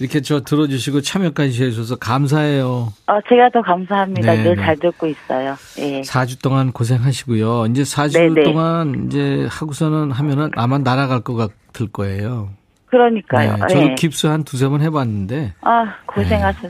[0.00, 2.92] 이렇게 저 들어주시고 참여까지 해주셔서 감사해요.
[3.06, 4.34] 어, 제가 더 감사합니다.
[4.34, 5.56] 네, 늘잘 듣고 있어요.
[5.78, 6.00] 예.
[6.00, 7.66] 4주 동안 고생하시고요.
[7.66, 8.42] 이제 4주 네네.
[8.42, 12.50] 동안 이제 하고서는 하면은 아마 날아갈 것 같을 거예요.
[12.94, 13.56] 그러니까요.
[13.56, 13.94] 네, 저도 예.
[13.96, 15.54] 깁스 한 두세 번 해봤는데.
[15.62, 16.68] 아, 고생하셨어요.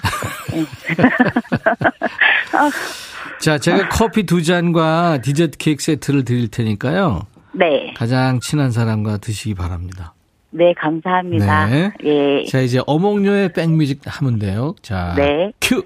[0.53, 0.65] 네.
[2.53, 2.71] 아.
[3.41, 7.27] 자, 제가 커피 두 잔과 디저트 케이크 세트를 드릴 테니까요.
[7.53, 7.93] 네.
[7.95, 10.15] 가장 친한 사람과 드시기 바랍니다.
[10.51, 11.67] 네, 감사합니다.
[11.67, 11.93] 네.
[12.05, 12.45] 예.
[12.47, 14.75] 자, 이제 어몽료의 백뮤직 하면 돼요.
[14.81, 15.53] 자, 네.
[15.61, 15.83] 큐.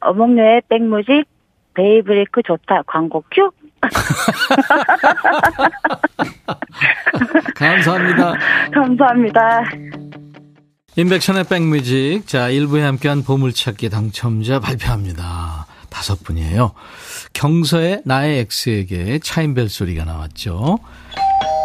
[0.00, 1.26] 어몽료의 백뮤직
[1.74, 3.50] 데이브레이크 좋다 광고 큐.
[7.54, 8.34] 감사합니다.
[8.72, 9.62] 감사합니다.
[10.96, 12.26] 임백천의 백뮤직.
[12.26, 15.66] 자, 1부에 함께한 보물찾기 당첨자 발표합니다.
[15.90, 16.72] 다섯 분이에요.
[17.32, 20.78] 경서의 나의 X에게 차임벨 소리가 나왔죠.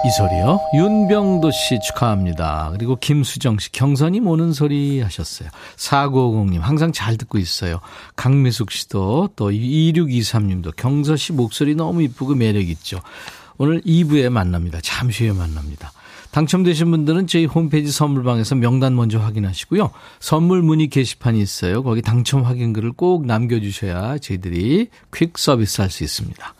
[0.06, 0.60] 이 소리요.
[0.74, 2.72] 윤병도 씨 축하합니다.
[2.74, 5.48] 그리고 김수정 씨 경선이 오는 소리 하셨어요.
[5.78, 7.80] 4950님 항상 잘 듣고 있어요.
[8.18, 13.00] 강미숙 씨도 또 2623님도 경서 씨 목소리 너무 이쁘고 매력 있죠.
[13.58, 14.80] 오늘 2부에 만납니다.
[14.84, 15.94] 잠시 후에 만납니다.
[16.32, 19.92] 당첨되신 분들은 저희 홈페이지 선물방에서 명단 먼저 확인하시고요.
[20.20, 21.82] 선물 문의 게시판이 있어요.
[21.82, 26.56] 거기 당첨 확인글을 꼭 남겨주셔야 저희들이 퀵 서비스 할 수 있습니다.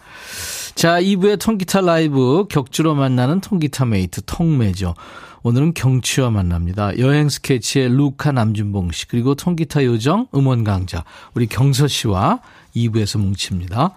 [0.76, 4.96] 자, 2부의 통기타 라이브 격주로 만나는 통기타 메이트 통매죠.
[5.44, 6.98] 오늘은 경치와 만납니다.
[7.00, 12.40] 여행 스케치의 루카 남준봉 씨 그리고 통기타 요정 음원 강자 우리 경서 씨와
[12.76, 13.92] 2부에서 뭉칩니다.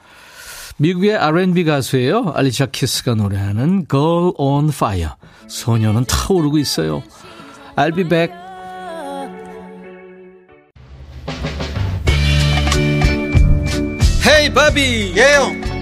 [0.78, 2.32] 미국의 R&B 가수예요.
[2.34, 5.12] 알리샤 키스가 노래하는 Girl on Fire.
[5.48, 7.02] 소녀는 타오르고 있어요.
[7.76, 8.34] I'll be back.
[14.28, 15.65] 헤이 바비 예영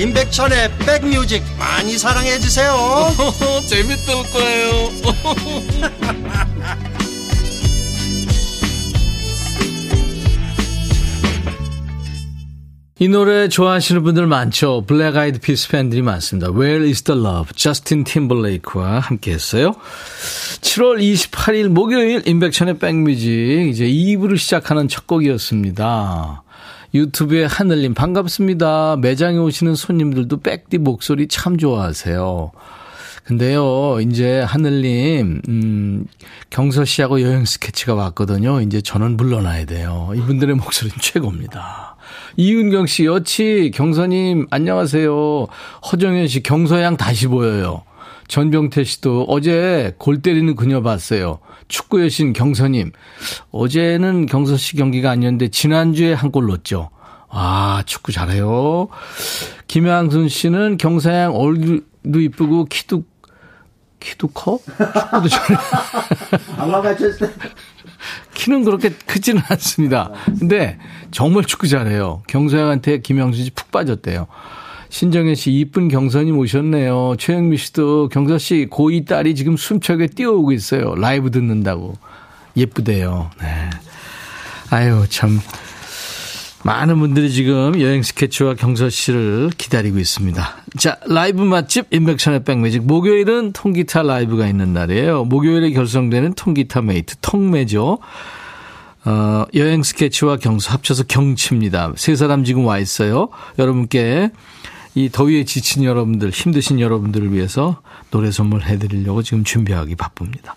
[0.00, 2.72] 임백천의 백뮤직 많이 사랑해 주세요.
[3.68, 4.90] 재밌을 거예요.
[12.98, 14.84] 이 노래 좋아하시는 분들 많죠.
[14.86, 16.50] 블랙 아이드 피스 팬들이 많습니다.
[16.50, 17.52] Where is the love?
[17.54, 19.74] 저스틴 팀버레이크와 함께 했어요.
[20.62, 26.42] 7월 28일 목요일 임백천의 백뮤직 이제 2부를 시작하는 첫 곡이었습니다.
[26.92, 28.96] 유튜브에 하늘님 반갑습니다.
[29.00, 32.52] 매장에 오시는 손님들도 백디 목소리 참 좋아하세요.
[33.24, 36.06] 근데요, 이제 하늘님, 음,
[36.48, 38.60] 경서 씨하고 여행 스케치가 왔거든요.
[38.60, 40.10] 이제 저는 물러나야 돼요.
[40.16, 41.96] 이분들의 목소리는 최고입니다.
[42.36, 45.46] 이윤경 씨, 여치, 경서님, 안녕하세요.
[45.92, 47.82] 허정현 씨, 경서양 다시 보여요.
[48.30, 51.40] 전병태 씨도 어제 골 때리는 그녀 봤어요.
[51.66, 52.92] 축구 여신 경서님.
[53.50, 56.90] 어제는 경서 씨 경기가 아니었는데 지난주에 한 골 넣었죠.
[57.28, 58.86] 아, 축구 잘해요.
[59.66, 63.02] 김양순 씨는 경사양 얼굴도 이쁘고 키도
[63.98, 64.60] 키도 커?
[64.64, 65.60] 축구도 잘해.
[66.56, 66.80] 아마
[67.18, 67.28] 때.
[68.34, 70.12] 키는 그렇게 크지는 않습니다.
[70.38, 70.78] 근데
[71.10, 72.22] 정말 축구 잘해요.
[72.28, 74.28] 경서양한테 김양순 씨 푹 빠졌대요.
[74.90, 77.14] 신정혜 씨, 이쁜 경선이 오셨네요.
[77.18, 80.94] 최영미 씨도 경서 씨 고이 딸이 지금 숨차게 뛰어오고 있어요.
[80.96, 81.96] 라이브 듣는다고.
[82.56, 83.30] 예쁘대요.
[83.40, 83.70] 네.
[84.70, 85.40] 아유, 참.
[86.62, 90.56] 많은 분들이 지금 여행 스케치와 경서 씨를 기다리고 있습니다.
[90.76, 92.82] 자, 라이브 맛집 임백천의 백뮤직.
[92.82, 95.24] 목요일은 통기타 라이브가 있는 날이에요.
[95.24, 97.98] 목요일에 결성되는 통기타 메이트, 통매죠.
[99.04, 101.94] 어, 여행 스케치와 경서 합쳐서 경치입니다.
[101.96, 103.28] 세 사람 지금 와 있어요.
[103.58, 104.30] 여러분께
[104.94, 110.54] 이 더위에 지친 여러분들, 힘드신 여러분들을 위해서 노래 선물 해드리려고 지금 준비하기 바쁩니다.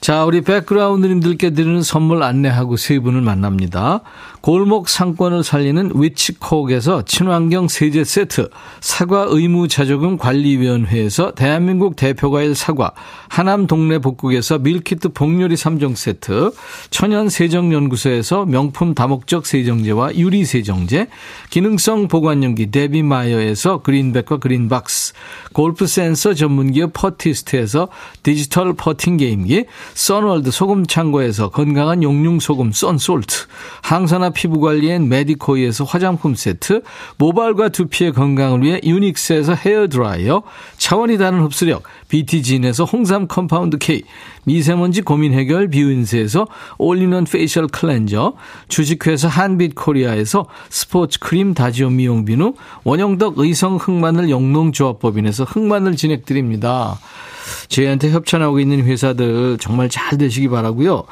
[0.00, 4.00] 자, 우리 백그라운드님들께 드리는 선물 안내하고 세 분을 만납니다.
[4.40, 12.90] 골목 상권을 살리는 위치콕에서 친환경 세제 세트, 사과 의무 자조금 관리위원회에서 대한민국 대표과일 사과,
[13.28, 16.52] 하남 동네 복국에서 밀키트 복요리 3종 세트,
[16.90, 21.06] 천연 세정연구소에서 명품 다목적 세정제와 유리 세정제,
[21.50, 25.12] 기능성 보관용기 데비마이어에서 그린백과 그린박스,
[25.52, 27.88] 골프 센서 전문 기업 퍼티스트에서
[28.22, 33.46] 디지털 퍼팅 게임기, 선월드 소금 창고에서 건강한 용융 소금 썬솔트,
[33.82, 36.82] 항산화 피부 관리엔 메디코이에서 화장품 세트,
[37.18, 40.42] 모발과 두피의 건강을 위해 유닉스에서 헤어 드라이어,
[40.78, 44.02] 차원이 다른 흡수력 BT진에서 홍삼 compound K,
[44.44, 46.46] 미세먼지 고민 해결 비윈스에서
[46.76, 48.34] 올리는 facial cleanser,
[48.68, 52.52] 주식회사 한빛 코리아에서 스포츠 크림 다지오 미용 비누,
[52.84, 56.98] 원형덕 의성 흑마늘 영농조합법인에서 흑마늘 진행드립니다.
[57.68, 61.04] 저희한테 협찬하고 있는 회사들 정말 잘 되시기 바라고요.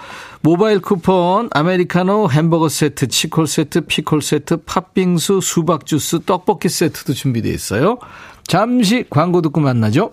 [0.42, 7.52] 모바일 쿠폰, 아메리카노 햄버거 세트, 치콜 세트, 피콜 세트, 팥빙수, 수박 주스, 떡볶이 세트도 준비되어
[7.52, 7.96] 있어요.
[8.46, 10.12] 잠시 광고 듣고 만나죠.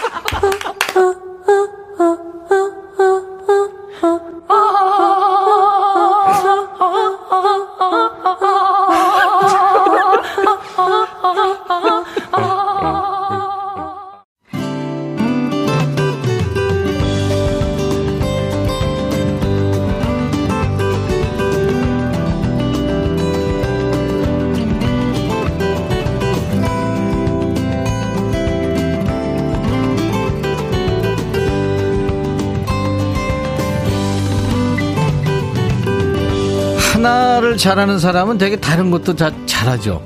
[37.61, 40.01] 잘하는 사람은 되게 다른 것도 다 잘하죠.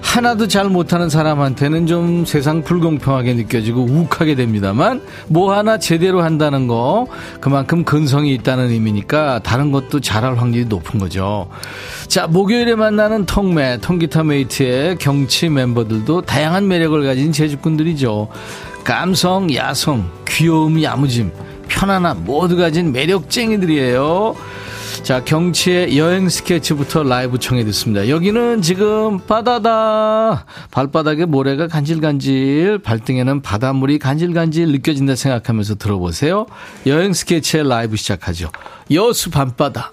[0.00, 7.06] 하나도 잘 못하는 사람한테는 좀 세상 불공평하게 느껴지고 욱하게 됩니다만 뭐 하나 제대로 한다는 거
[7.42, 11.50] 그만큼 근성이 있다는 의미니까 다른 것도 잘할 확률이 높은 거죠.
[12.08, 18.28] 자 목요일에 만나는 통매 통기타 메이트의 경치 멤버들도 다양한 매력을 가진 제주꾼들이죠.
[18.82, 21.32] 감성, 야성, 귀여움, 야무짐,
[21.68, 24.36] 편안함 모두 가진 매력쟁이들이에요.
[25.04, 28.08] 자, 경치의 여행 스케치부터 라이브 청해 듣습니다.
[28.08, 30.46] 여기는 지금 바다다.
[30.70, 36.46] 발바닥에 모래가 간질간질, 발등에는 바닷물이 간질간질 느껴진다 생각하면서 들어보세요.
[36.86, 38.48] 여행 스케치의 라이브 시작하죠.
[38.92, 39.92] 여수 밤바다.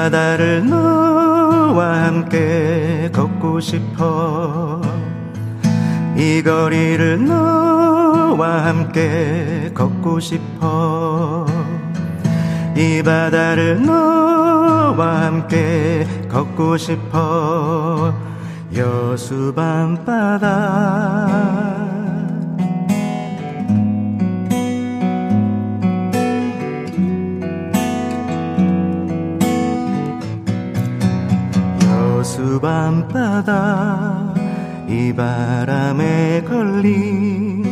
[0.00, 4.80] 바다를 너와 함께 걷고 싶어.
[6.16, 11.44] 이 거리를 너와 함께 걷고 싶어.
[12.74, 18.14] 이 바다를 너와 함께 걷고 싶어.
[18.74, 20.48] 여수 밤바다
[32.40, 34.32] 수 밤바다
[34.88, 37.68] 이 바람에 걸린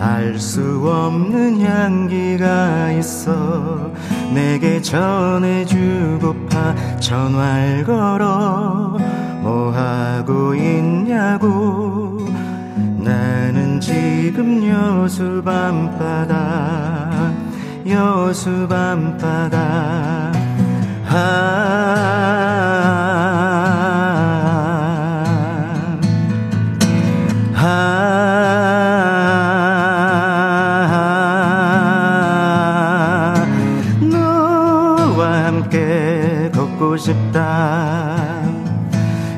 [0.00, 3.92] 알 수 없는 향기가 있어
[4.34, 8.98] 내게 전해주고파 전화를 걸어
[9.40, 12.26] 뭐 하고 있냐고
[12.98, 17.30] 나는 지금 여수 밤바다
[17.86, 20.32] 여수 밤바다
[21.08, 22.71] 아
[37.02, 38.16] 싶다.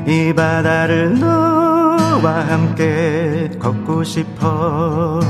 [0.07, 5.21] 이 바다를 너와 함께 걷고 싶어.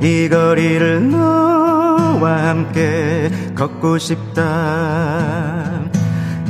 [0.00, 4.42] 이 거리를 너와 함께 걷고 싶다.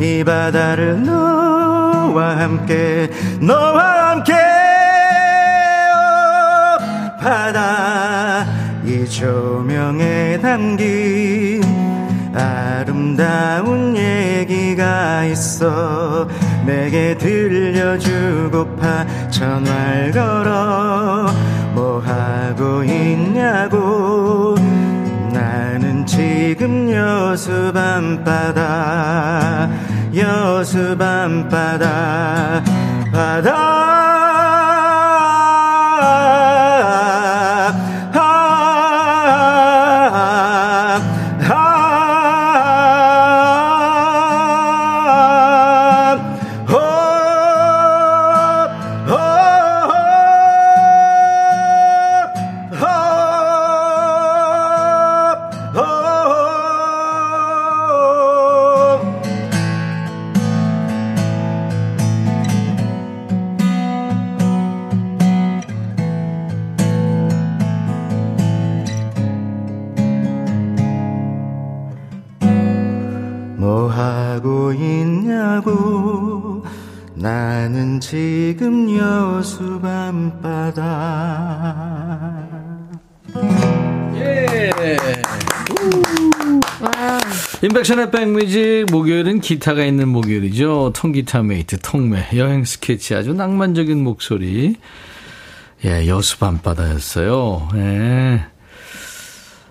[0.01, 4.33] 이 바다를 너와 함께 너와 함께.
[5.93, 6.79] 어,
[7.21, 8.47] 바다.
[8.85, 11.84] 이 조명에 담긴
[12.35, 16.27] 아름다운 얘기가 있어.
[16.67, 21.27] 내게 들려주고파 전화를 걸어.
[21.75, 24.57] 뭐 하고 있냐고.
[25.33, 29.69] 나는 지금 여수 밤바다
[30.15, 32.63] 여수 밤바다.
[33.13, 33.84] 바다
[87.75, 90.93] 임백천의 백뮤직 목요일은 기타가 있는 목요일이죠.
[90.95, 94.77] 통기타 메이트 통매 여행 스케치 아주 낭만적인 목소리.
[95.85, 97.69] 예, 여수 밤바다였어요.
[97.75, 98.45] 예.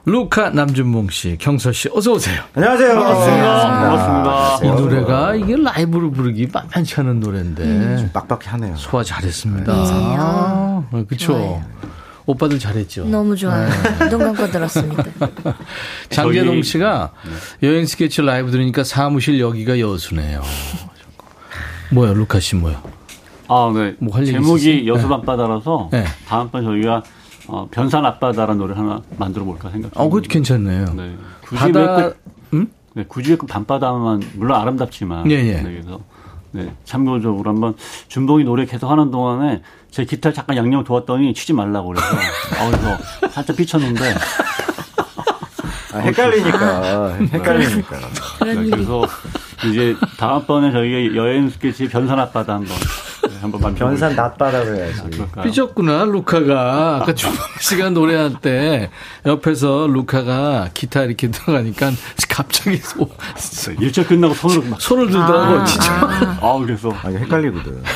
[0.05, 2.41] 루카 남준봉 씨, 경서 씨, 어서 오세요.
[2.55, 2.93] 안녕하세요.
[2.93, 3.79] 반갑습니다.
[3.79, 4.59] 반갑습니다.
[4.65, 8.75] 이 노래가 이게 라이브로 부르기 만만치 않은 노래인데 음, 빡빡하네요.
[8.75, 9.71] 소화 잘했습니다.
[9.73, 11.63] 아, 그렇죠.
[12.25, 13.05] 오빠들 잘했죠.
[13.05, 13.67] 너무 좋아요.
[13.99, 14.09] 네.
[14.09, 15.03] 눈 감고 들었습니다.
[16.09, 17.11] 장재동 씨가
[17.63, 20.41] 여행 스케치 라이브 들으니까 사무실 여기가 여수네요.
[21.91, 22.81] 뭐야, 루카 씨 뭐야?
[23.47, 23.95] 아, 네.
[23.99, 26.05] 뭐할 제목이 여수 밤바다라서 네.
[26.27, 27.03] 다음번 저희가
[27.47, 29.91] 어, 변산 앞바다라는 노래 하나 만들어 볼까 생각.
[29.95, 30.85] 어, 그것도 괜찮네요.
[30.95, 31.15] 네.
[31.41, 32.15] 굳이 바다, 꼭,
[32.53, 32.67] 음?
[32.93, 35.29] 네, 굳이 그 밤바다만 물론 아름답지만.
[35.29, 35.61] 예, 예.
[35.61, 35.99] 네, 그래서
[36.53, 37.73] 네, 참고적으로 한번
[38.07, 42.05] 준봉이 노래 계속 하는 동안에 제 기타 잠깐 양념 도왔더니 치지 말라고 그래서
[42.61, 44.13] 어, 그래서 살짝 삐쳤는데.
[45.93, 47.15] 아, 헷갈리니까.
[47.17, 47.97] 헷갈리니까.
[48.45, 49.03] 네, 그래서
[49.67, 52.75] 이제 다음번에 저희가 여행 스케치 변산 앞바다 한번
[53.43, 55.01] 한번 변산 낮바다로 해야지.
[55.35, 56.99] 아, 삐졌구나, 루카가.
[57.01, 58.89] 아까 주범 씨가 노래할 때
[59.25, 61.91] 옆에서 루카가 기타 이렇게 들어가니까
[62.29, 63.09] 갑자기 소,
[63.79, 65.91] 일절 끝나고 손을 막 손을 들더라고, 아, 진짜.
[65.91, 66.91] 아, 아 그래서.
[67.03, 67.83] 아, 헷갈리거든.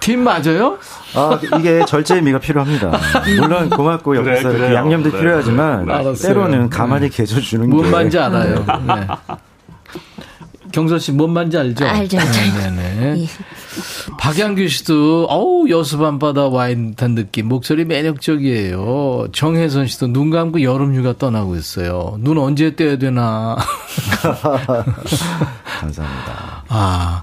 [0.00, 0.78] 팀 맞아요?
[1.14, 2.98] 아, 이게 절제미가 필요합니다.
[3.40, 5.20] 물론 고맙고 옆에서 그래, 양념도 그래.
[5.20, 6.14] 필요하지만 네.
[6.22, 7.16] 때로는 가만히 네.
[7.16, 7.74] 계셔주는 게.
[7.76, 8.64] 뭔 말인지 알아요.
[8.86, 9.06] 네.
[10.76, 11.86] 경서 씨, 뭔 말인지 알죠?
[11.86, 12.38] 알죠, 알죠.
[12.58, 13.14] 네네.
[13.24, 13.28] 예.
[14.18, 17.48] 박양규 씨도, 어우, 여수 밤바다 와인 듯한 느낌.
[17.48, 19.28] 목소리 매력적이에요.
[19.32, 22.18] 정혜선 씨도 눈 감고 여름 휴가 떠나고 있어요.
[22.20, 23.56] 눈 언제 떼야 되나.
[25.80, 26.64] 감사합니다.
[26.68, 27.22] 아,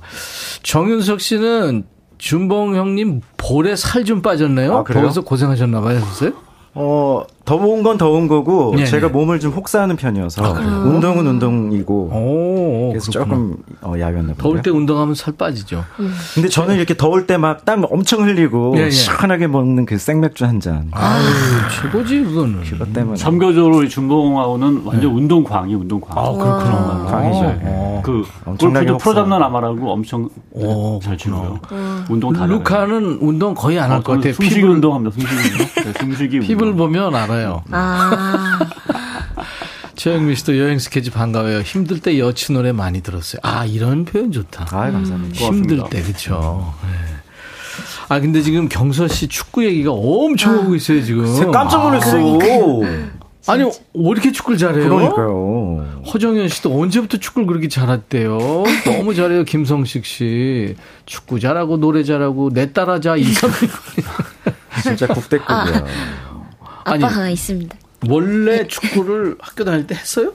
[0.63, 1.83] 정윤석 씨는
[2.17, 4.77] 준봉 형님 볼에 살 좀 빠졌네요.
[4.77, 6.31] 아, 거기서 고생하셨나 봐요, 보세요?
[6.73, 8.85] 어, 더운 건 더운 거고 네네.
[8.85, 13.35] 제가 몸을 좀 혹사하는 편이어서 아, 운동은 운동이고 오, 그래서 그렇구나.
[13.35, 15.83] 조금 어, 야였나 보요 더울 때 운동하면 살 빠지죠.
[15.99, 16.13] 음.
[16.35, 18.89] 근데 저는 이렇게 더울 때 막 땀 엄청 흘리고 예, 예.
[18.89, 20.87] 시원하게 먹는 그 생맥주 한 잔.
[20.91, 21.23] 아유
[21.81, 22.61] 최고지 그거는.
[22.63, 23.17] 그것 때문에.
[23.17, 25.05] 참고적으로 준봉하고는 완전 네.
[25.07, 26.17] 운동광이 운동광.
[26.17, 27.05] 아 그렇구나.
[27.09, 27.59] 광이죠.
[27.63, 28.01] 어.
[28.05, 31.59] 그 골프도 프로 잡는 아마라고 엄청 오, 잘 치고요.
[32.09, 32.45] 운동 다.
[32.45, 34.33] 루카는 운동 거의 안 할것 어, 같아요.
[34.33, 35.13] 숨쉬기 운동합니다.
[35.13, 35.67] 숨쉬기 운동.
[35.83, 37.63] 네, 숨쉬기 피부를 보면 알아 요.
[37.71, 38.59] 아.
[39.95, 41.61] 최영미 씨도 여행 스케치 반가워요.
[41.61, 43.39] 힘들 때 여친 노래 많이 들었어요.
[43.43, 44.65] 아, 이런 표현 좋다.
[44.71, 45.36] 아, 감사합니다.
[45.36, 46.73] 힘들 때, 그쵸.
[46.84, 46.89] 네.
[48.09, 50.59] 아, 근데 지금 경서 씨 축구 얘기가 엄청 아.
[50.59, 51.51] 오고 있어요, 지금.
[51.51, 52.17] 깜짝 놀랐어.
[52.17, 54.89] 아, 아니, 왜 이렇게 축구를 잘해요?
[54.89, 56.03] 그러니까요.
[56.11, 58.38] 허정현 씨도 언제부터 축구를 그렇게 잘했대요?
[58.86, 60.75] 너무 잘해요, 김성식 씨.
[61.05, 63.69] 축구 잘하고, 노래 잘하고, 내 따라자, 이상민
[64.81, 65.86] 진짜 국대급이야.
[66.86, 67.77] 아, 아빠가 있습니다.
[68.09, 70.34] 원래 축구를 학교 다닐 때 했어요?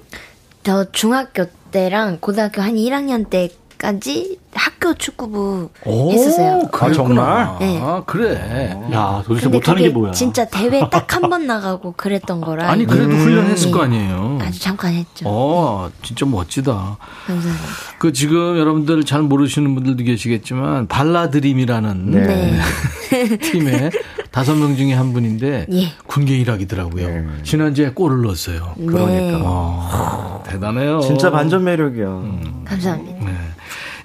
[0.62, 6.68] 저 중학교 때랑 고등학교 한 1학년 때까지 학교 축구부 오, 했었어요.
[6.72, 7.48] 아, 정말?
[7.60, 7.78] 네.
[7.82, 8.76] 아, 그래.
[8.92, 10.12] 야, 도대체 못하는 게 뭐야.
[10.12, 12.70] 진짜 대회 딱 한 번 나가고 그랬던 거라.
[12.70, 13.18] 아니, 그래도 음.
[13.20, 14.38] 훈련했을 거 아니에요.
[14.42, 15.24] 아주 잠깐 했죠.
[15.26, 16.96] 어, 진짜 멋지다.
[17.26, 17.66] 감사합니다.
[17.98, 22.58] 그 지금 여러분들 잘 모르시는 분들도 계시겠지만, 발라드림이라는 네.
[23.42, 23.90] 팀의
[24.30, 25.92] 다섯 명 중에 한 분인데, 예.
[26.06, 27.06] 군계 일학이더라고요.
[27.08, 27.26] 네.
[27.42, 28.74] 지난주에 골을 넣었어요.
[28.76, 28.86] 네.
[28.86, 29.38] 그러니까.
[29.42, 31.00] 어, 대단해요.
[31.00, 32.06] 진짜 반전 매력이야.
[32.06, 32.62] 음.
[32.64, 33.26] 감사합니다.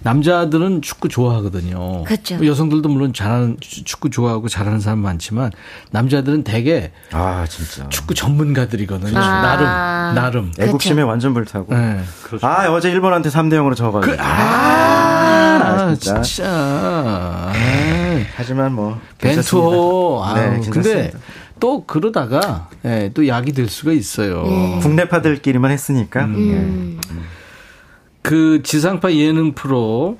[0.03, 0.09] 네.
[0.09, 2.03] 남자들은 축구 좋아하거든요.
[2.03, 2.45] 그렇죠.
[2.45, 5.51] 여성들도 물론 잘하는 축구 좋아하고 잘하는 사람 많지만
[5.91, 9.17] 남자들은 대개 아 진짜 축구 전문가들이거든요.
[9.17, 9.41] 아.
[10.13, 11.07] 나름 나름 애국심에 그렇죠.
[11.07, 11.73] 완전 불타고.
[11.73, 12.01] 네.
[12.23, 12.45] 그렇죠.
[12.45, 14.15] 아 어제 일본한테 3대 0으로 져가지고.
[14.15, 14.25] 그, 아,
[15.63, 16.21] 아, 진짜.
[16.21, 17.51] 진짜.
[18.35, 20.21] 하지만 뭐 벤투호.
[20.23, 21.11] 아, 네, 근데
[21.59, 24.43] 또 그러다가 네, 또 약이 될 수가 있어요.
[24.43, 24.79] 네.
[24.81, 26.25] 국내파들끼리만 했으니까.
[26.25, 26.99] 음.
[27.09, 27.19] 네.
[28.23, 30.17] 그 지상파 예능 프로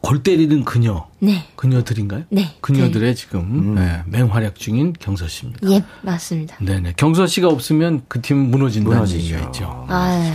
[0.00, 1.06] 골 때리는 그녀.
[1.20, 1.44] 네.
[1.54, 2.24] 그녀들인가요?
[2.30, 2.56] 네.
[2.60, 3.14] 그녀들의 네.
[3.14, 3.74] 지금 음.
[3.76, 5.70] 네, 맹활약 중인 경서 씨입니다.
[5.70, 6.56] 예, 맞습니다.
[6.60, 6.94] 네네.
[6.96, 9.18] 경서 씨가 없으면 그 팀은 무너진다는 무너지죠.
[9.36, 9.86] 얘기가 있죠.
[9.88, 10.32] 아,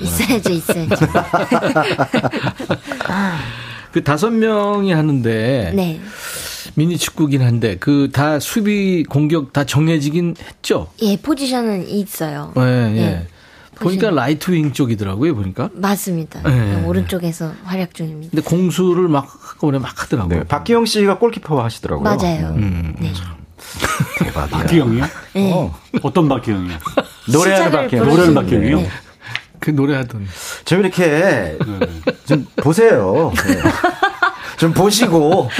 [0.00, 0.94] 있어야죠, 있어야죠.
[3.90, 5.72] 그 다섯 명이 하는데.
[5.74, 6.00] 네.
[6.74, 10.88] 미니 축구긴 한데 그 다 수비 공격 다 정해지긴 했죠.
[11.02, 12.52] 예, 포지션은 있어요.
[12.54, 12.98] 네, 예.
[13.00, 13.26] 예.
[13.80, 15.70] 보니까 라이트 윙 쪽이더라고요, 보니까.
[15.74, 16.40] 맞습니다.
[16.42, 16.82] 네.
[16.84, 18.30] 오른쪽에서 활약 중입니다.
[18.30, 20.38] 근데 공수를 막 한꺼번에 막 하더라고요.
[20.40, 20.44] 네.
[20.44, 22.04] 박기영 씨가 골키퍼 하시더라고요.
[22.04, 22.48] 맞아요.
[22.56, 22.94] 음.
[22.98, 23.12] 네.
[24.18, 24.58] 대박이야.
[24.58, 25.04] 박기영이요?
[25.34, 25.52] 네.
[25.52, 25.74] 어.
[26.02, 26.76] 어떤 박기영이요?
[27.32, 28.06] 노래하는 박기영.
[28.06, 28.76] 노래하는 박기영이요?
[28.78, 28.88] 네.
[29.60, 30.26] 그 노래하던.
[30.64, 31.58] 좀 이렇게 네.
[32.26, 33.32] 좀 보세요.
[33.46, 33.62] 네.
[34.58, 35.50] 좀 보시고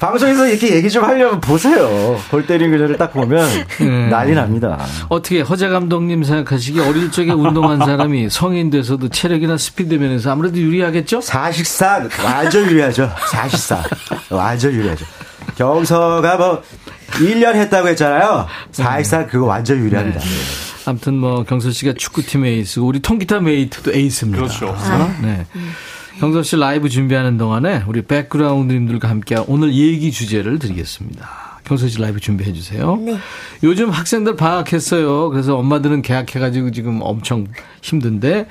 [0.00, 2.18] 방송에서 이렇게 얘기 좀 하려면 보세요.
[2.30, 3.46] 골 때린 그녀를 딱 보면
[3.80, 4.08] 음.
[4.10, 4.78] 난리 납니다.
[5.08, 11.20] 어떻게 허재 감독님 생각하시기 어릴 적에 운동한 사람이 성인 돼서도 체력이나 스피드 면에서 아무래도 유리하겠죠?
[11.20, 13.10] 사실상 완전 유리하죠.
[13.30, 13.82] 사실상
[14.30, 15.06] 완전 유리하죠.
[15.56, 16.62] 경서가 뭐
[17.12, 18.46] 1년 했다고 했잖아요.
[18.72, 20.20] 사실상 그거 완전 유리합니다.
[20.20, 20.26] 네.
[20.86, 24.42] 아무튼 뭐 경서 씨가 축구팀 에이스고 우리 통기타 메이트도 에이스입니다.
[24.42, 24.74] 그렇죠.
[24.78, 25.46] 아, 네.
[26.18, 31.60] 경서 씨 라이브 준비하는 동안에 우리 백그라운드님들과 함께 오늘 얘기 주제를 드리겠습니다.
[31.64, 32.96] 경서 씨 라이브 준비해 주세요.
[32.96, 33.18] 네.
[33.62, 35.28] 요즘 학생들 방학했어요.
[35.30, 37.46] 그래서 엄마들은 개학해가지고 지금 엄청
[37.82, 38.46] 힘든데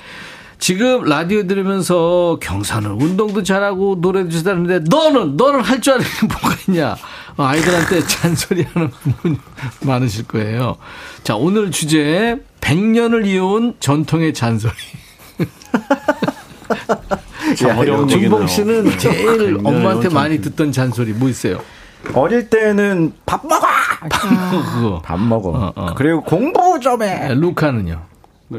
[0.59, 6.55] 지금 라디오 들으면서 경사는 운동도 잘하고 노래도 잘하는데 너는 너는 할 줄 아는 게 뭐가
[6.67, 6.95] 있냐?
[7.37, 9.37] 아이들한테 잔소리하는 부분이
[9.81, 10.77] 많으실 거예요.
[11.23, 14.73] 자 오늘 주제 100년을 이어온 전통의 잔소리.
[17.55, 21.59] 참 어려운 준봉 씨는 제일 엄마한테 많이 듣던 잔소리 뭐 있어요?
[22.13, 23.67] 어릴 때는 밥 먹어.
[24.09, 25.01] 밥 먹어.
[25.01, 25.49] 밥 먹어.
[25.49, 25.93] 어, 어.
[25.95, 27.27] 그리고 공부 좀 해.
[27.27, 28.01] 네, 루카는요?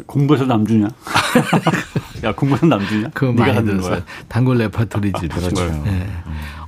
[0.07, 0.89] 공부해서 남주냐?
[2.24, 3.11] 야 공부해서 남주냐?
[3.14, 4.03] 그거 네가 하는 거야.
[4.28, 5.28] 단골 레파토리지.
[5.28, 5.64] 그렇죠.
[5.84, 6.09] 네.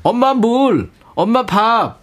[0.03, 1.99] 엄마 물, 엄마 밥,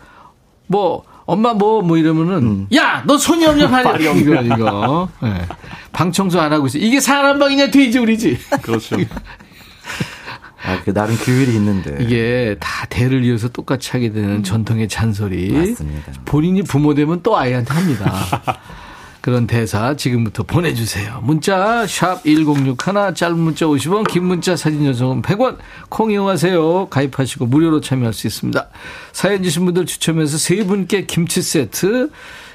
[0.67, 2.67] 뭐 엄마 뭐, 뭐 이러면은, 음.
[2.75, 5.09] 야, 너 손이 없냐, 발이 없냐, 이거, 이거.
[5.23, 5.41] 네.
[5.91, 6.77] 방 청소 안 하고 있어.
[6.77, 8.37] 이게 사람 방이냐, 돼지 우리지.
[8.61, 8.97] 그렇죠.
[10.63, 11.97] 아, 그 나름 규율이 있는데.
[11.99, 14.43] 이게 다 대를 이어서 똑같이 하게 되는 음.
[14.43, 15.51] 전통의 잔소리.
[15.51, 16.11] 맞습니다.
[16.25, 18.13] 본인이 부모 되면 또 아이한테 합니다.
[19.21, 21.19] 그런 대사 지금부터 보내주세요.
[21.23, 25.57] 문자 샵 1061, 짧은 문자 50원, 긴 문자 사진 연속은 100원,
[25.89, 26.89] 콩 이용하세요.
[26.89, 28.67] 가입하시고 무료로 참여할 수 있습니다.
[29.13, 32.11] 사연 주신 분들 추첨해서 세 분께 김치 세트,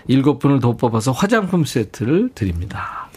[0.09, 3.09] 7분을 더 뽑아서 화장품 세트를 드립니다.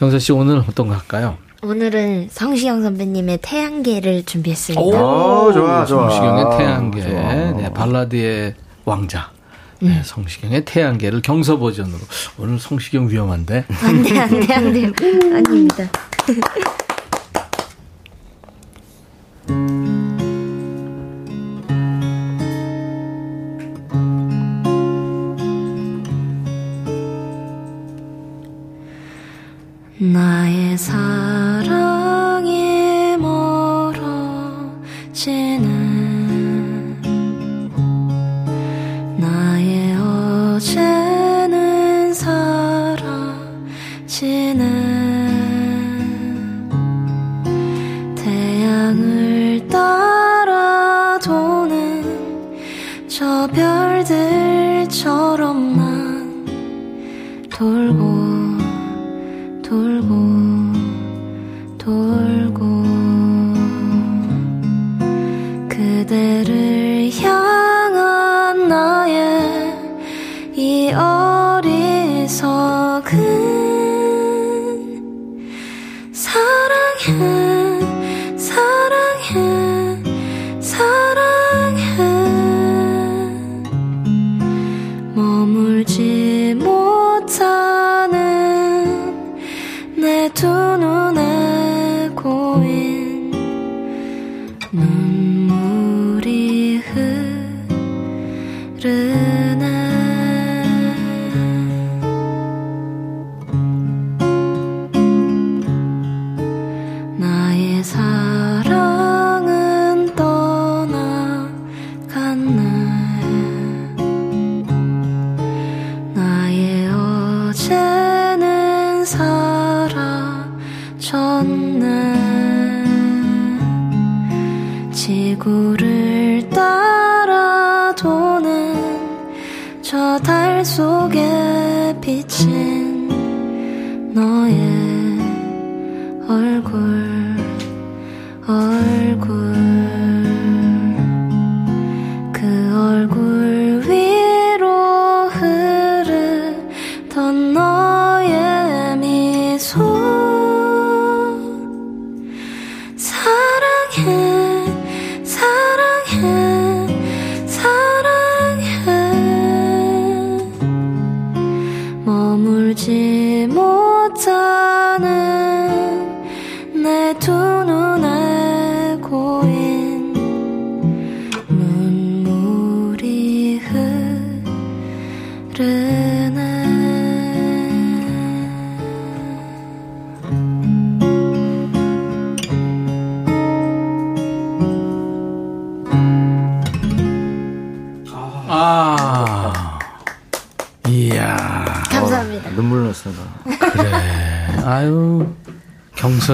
[0.00, 1.38] 경서 씨 오늘 어떤 거 할까요?
[1.60, 4.80] 오늘은 성시경 선배님의 태양계를 준비했습니다.
[4.80, 6.08] 오, 좋아, 좋아.
[6.08, 7.02] 성시경의 태양계.
[7.02, 8.54] 네, 발라드의
[8.84, 9.32] 왕자.
[9.80, 11.98] 네, 성시경의 태양계를 경서 버전으로.
[12.38, 13.64] 오늘 성시경 위험한데?
[13.82, 14.86] 안 돼, 안 돼, 안 돼.
[15.34, 15.90] 아닙니다.
[30.00, 31.17] 나의 사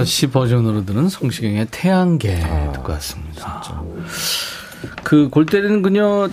[0.05, 3.81] 씨 버전으로 들은 성시경의 태양계 아, 듣고 왔습니다.
[5.03, 6.29] 그골 때리는 그녀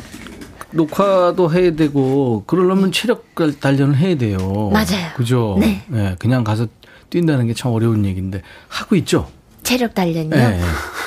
[0.73, 3.27] 녹화도 해야 되고 그러려면 체력
[3.61, 4.71] 단련을 해야 돼요.
[4.73, 5.13] 맞아요.
[5.17, 5.57] 그죠?
[5.61, 5.85] 네.
[6.19, 6.67] 그냥 가서
[7.11, 9.29] 뛴다는 게 참 어려운 얘기인데 하고 있죠.
[9.73, 10.29] 체력 단련이요?
[10.31, 10.61] 네.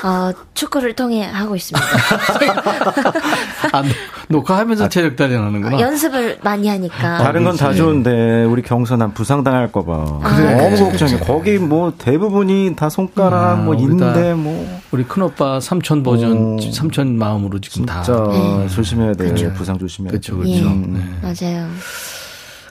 [0.04, 1.86] 어, 축구를 통해 하고 있습니다.
[3.72, 3.92] 아, 녹-
[4.28, 5.78] 녹화하면서 체력 단련하는구나.
[5.78, 7.18] 연습을 많이 하니까.
[7.18, 7.72] 다른 건 다.
[7.72, 10.54] 좋은데 우리 경서 난 부상 당할까 봐 그래.
[10.56, 11.18] 너무 걱정해.
[11.20, 16.72] 거기 뭐 대부분이 다 손가락, 아, 뭐 인대, 뭐 우리 큰 오빠 삼촌 버전, 어.
[16.72, 18.02] 삼촌 마음으로 지금 다.
[18.02, 18.66] 진짜 네.
[18.68, 19.52] 조심해야 돼.
[19.54, 20.18] 부상 조심해야 돼.
[20.18, 20.56] 그렇죠, 그렇죠.
[20.56, 20.62] 예.
[20.64, 21.00] 네.
[21.22, 21.68] 맞아요.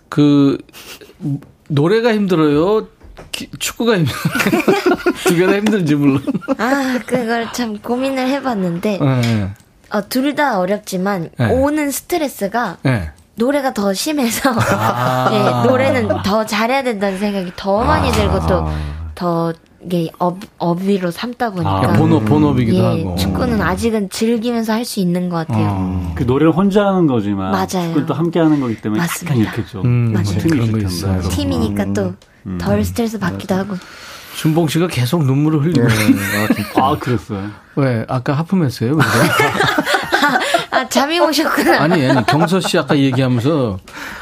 [0.10, 0.58] 그
[1.70, 2.88] 노래가 힘들어요.
[3.32, 4.22] 기- 축구가 힘들어요.
[5.26, 6.24] 두개 다 힘들지 물론.
[6.58, 9.50] 아, 그걸 참 고민을 해봤는데, 네.
[9.92, 11.46] 어, 둘 다 어렵지만, 네.
[11.52, 13.12] 오는 스트레스가 네.
[13.36, 15.30] 노래가 더 심해서, 아.
[15.32, 18.70] 예, 노래는 더 잘해야 된다는 생각이 더 많이 들고 또,
[19.16, 19.54] 더,
[19.86, 21.80] 이게 업, 업으로 삼다 보니까.
[21.80, 23.16] 그러니까 본업 본업이기도 예, 하고.
[23.16, 25.68] 축구는 아직은 즐기면서 할 수 있는 것 같아요.
[25.70, 26.12] 어.
[26.16, 27.90] 그 노래를 혼자 하는 거지만 맞아요.
[27.90, 29.40] 그걸 또 함께 하는 거기 때문에 맞습니다.
[29.40, 30.26] 약간 이렇게 좀 음, 맞아요.
[30.26, 31.08] 팀이 그런 거 있을.
[31.10, 31.30] 텐데.
[31.30, 33.76] 팀이니까 또 덜 스트레스 받기도 하고.
[34.38, 35.88] 준봉 씨가 계속 눈물을 흘리고.
[36.82, 37.50] 아 그랬어요.
[37.78, 38.92] 왜 아까 하품했어요?
[38.96, 39.06] 근데?
[40.72, 41.82] 아, 잠이 오셨구나.
[41.82, 43.80] 아니, 아니 경서 씨 아까 얘기하면서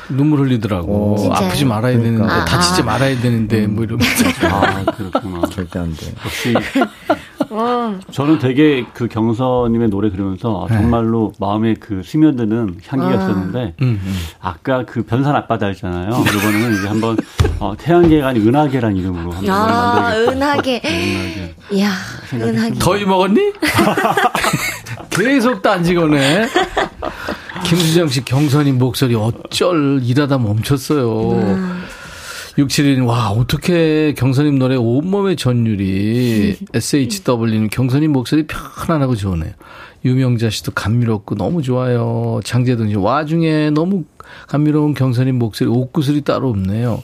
[0.09, 1.17] 눈물 흘리더라고.
[1.17, 1.47] 진짜요?
[1.47, 2.45] 아프지 말아야 되는데 그러니까.
[2.45, 2.85] 다치지 아.
[2.85, 4.25] 말아야 되는데 뭐 이러면서.
[4.47, 5.47] 아 그렇구나.
[5.51, 6.13] 절대 안 돼.
[6.25, 6.53] 역시
[7.49, 10.75] 어, 저는 되게 그 경서님의 노래 들으면서 네.
[10.77, 13.13] 정말로 마음에 그 스며드는 향기가 아.
[13.15, 14.15] 있었는데 음, 음.
[14.41, 16.09] 아까 그 변산 앞바다 있잖아요.
[16.09, 17.15] 이번에는 이제 한번
[17.59, 20.31] 어, 태양계가 아닌 은하계란 이름으로 한번 아, 만들겠다.
[20.31, 20.81] 은하계.
[20.83, 21.55] 은하계.
[21.73, 21.91] 이야,
[22.33, 22.79] 은하계.
[22.79, 23.53] 더위 먹었니?
[25.15, 26.47] 계속 딴지거네.
[27.65, 31.31] 김수정 씨 경선님 목소리 어쩔 일하다 멈췄어요.
[31.31, 31.83] 음.
[32.57, 39.53] 67일, 와, 어떻게 경선님 노래 온몸의 전율이 SHW는 경선님 목소리 편안하고 좋으네요.
[40.05, 42.41] 유명자 씨도 감미롭고 너무 좋아요.
[42.43, 44.03] 장재동 씨, 와중에 너무
[44.47, 47.01] 감미로운 경선님 목소리, 옷구슬이 따로 없네요.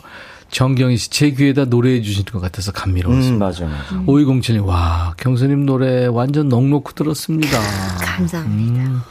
[0.52, 3.34] 정경희 씨, 제 귀에다 노래해 주시는 것 같아서 감미로웠어요.
[3.34, 4.06] 음, 맞아요, 맞아요.
[4.06, 7.60] 5207님, 와, 경선님 노래 완전 넉넉히 들었습니다.
[8.02, 8.82] 감사합니다.
[8.82, 9.02] 음.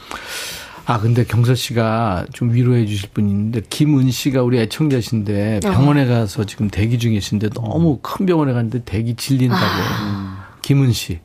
[0.85, 5.71] 아, 근데 경서 씨가 좀 위로해 주실 분이 있는데, 김은 씨가 우리 애청자신데, 어.
[5.71, 9.63] 병원에 가서 지금 대기 중이신데, 너무 큰 병원에 갔는데 대기 질린다고.
[9.63, 10.47] 아.
[10.61, 11.19] 김은 씨.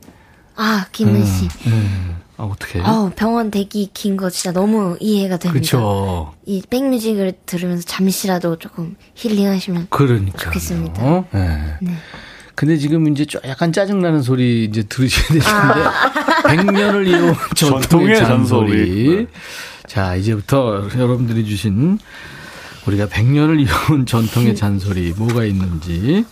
[0.55, 1.47] 아, 김은 음, 씨.
[1.67, 2.15] 음.
[2.37, 2.79] 아, 어떻게?
[2.79, 5.53] 어, 병원 대기 긴 거 진짜 너무 이해가 됩니다.
[5.77, 6.33] 그렇죠.
[6.45, 11.01] 이 백뮤직을 들으면서 잠시라도 조금 힐링하시면 그러니까 좋겠습니다.
[11.03, 11.25] 어?
[11.31, 11.77] 네.
[11.81, 11.93] 네.
[12.55, 16.43] 근데 지금 이제 약간 짜증나는 소리 이제 들으셔야 되는데, 아.
[16.43, 19.15] 100년을 이어온 전통의 잔소리.
[19.17, 19.27] 네.
[19.87, 21.99] 자, 이제부터 여러분들이 주신
[22.87, 26.23] 우리가 100년을 이어온 전통의 잔소리, 뭐가 있는지.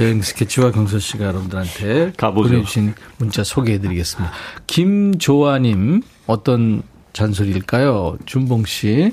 [0.00, 2.50] 여행 스케치와 경서 씨가 여러분들한테 가보죠.
[2.50, 4.32] 보내주신 문자 소개해드리겠습니다.
[4.66, 6.82] 김조아님, 어떤
[7.12, 8.16] 잔소리일까요?
[8.24, 9.12] 준봉 씨.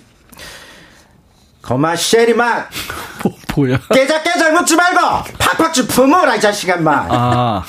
[1.64, 2.66] 거마 쉐리만
[3.24, 3.80] 뭐, 뭐야?
[3.92, 5.00] 깨작깨작 묻지 말고
[5.40, 7.08] 팍팍 좀 품어라 이 자식아 마.
[7.10, 7.64] 아.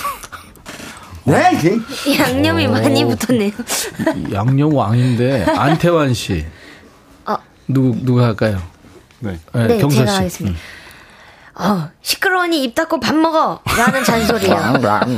[1.24, 1.50] 네,
[2.20, 2.72] 양념이 오.
[2.72, 3.50] 많이 붙었네요.
[4.32, 6.44] 양념 왕인데 안태환 씨.
[7.24, 7.36] 어.
[7.66, 8.62] 누구 누가 할까요?
[9.20, 10.16] 네, 네, 네 경서 제가 씨.
[10.18, 10.58] 하겠습니다.
[10.58, 10.75] 음.
[11.58, 13.60] 어, 시끄러우니 입 닫고 밥 먹어!
[13.78, 14.74] 라는 잔소리예요.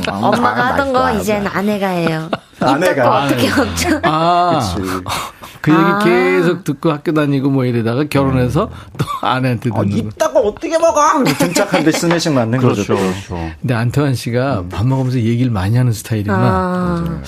[0.09, 2.31] 엄마가 하던 거 이젠 아내가 해요.
[2.61, 4.01] 입 닫고 어떻게 먹죠?
[4.03, 4.77] 아,
[5.61, 5.99] 그 얘기 아.
[5.99, 11.25] 계속 듣고 학교 다니고 뭐 이러다가 결혼해서 또 아내한테 듣는 아, 입 닫고 어떻게 먹어!
[11.25, 12.97] 등짝한데 스매싱 맞는 그렇죠, 거죠.
[12.97, 13.51] 그렇죠.
[13.61, 14.69] 근데 안태환 씨가 음.
[14.69, 16.39] 밥 먹으면서 얘기를 많이 하는 스타일이구나.
[16.39, 17.23] 아.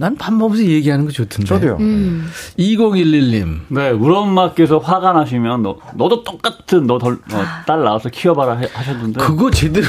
[0.00, 1.46] 난밥 먹으면서 얘기하는 거 좋던데.
[1.46, 1.76] 저도요.
[1.80, 2.30] 음.
[2.58, 3.60] 2011님.
[3.68, 9.20] 네, 우리 엄마께서 화가 나시면 너, 너도 똑같은 너딸 어, 나와서 키워봐라 하셨는데.
[9.20, 9.86] 그거 제대로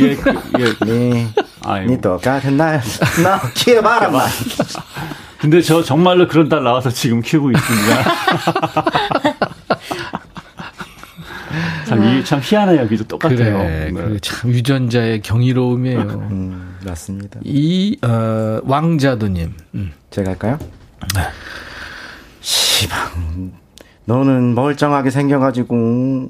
[0.00, 0.84] 예, 그, 예.
[0.84, 1.28] 네.
[1.64, 1.92] 아이고.
[1.92, 2.82] 니 똑같은 날,
[3.22, 4.24] 나 키워봐라, 마.
[5.38, 8.02] 근데 저 정말로 그런 딸 나와서 지금 키우고 있습니다.
[11.86, 12.88] 참, 이, 참 희한해요.
[12.88, 13.04] 그죠?
[13.04, 13.36] 똑같아요.
[13.36, 14.02] 그래, 네.
[14.02, 16.00] 그참 유전자의 경이로움이에요.
[16.00, 17.40] 음, 맞습니다.
[17.44, 19.52] 이, 어, 왕자도님.
[19.74, 19.92] 음.
[20.10, 20.58] 제가 할까요?
[21.14, 21.22] 네.
[22.40, 23.52] 시방,
[24.06, 26.28] 너는 멀쩡하게 생겨가지고,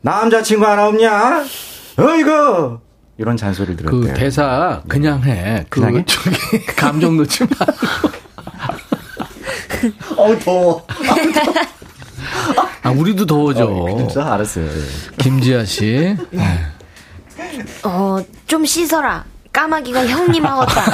[0.00, 1.44] 남자친구 하나 없냐?
[1.98, 2.80] 어이구!
[3.18, 4.00] 이런 잔소리를 들었대요.
[4.00, 5.66] 그 대사 그냥 해.
[5.68, 6.04] 그 그냥 해?
[6.06, 8.18] 저기 감정 놓지 말고.
[10.16, 10.86] 어우, 더워.
[12.82, 13.66] 아, 우리도 더워져.
[13.66, 14.66] 어, 진짜 알았어요.
[14.66, 14.80] 네.
[15.18, 16.16] 김지아 씨.
[16.30, 16.70] 네.
[17.82, 19.24] 어, 좀 씻어라.
[19.52, 20.84] 까마귀가 형님 하겠다.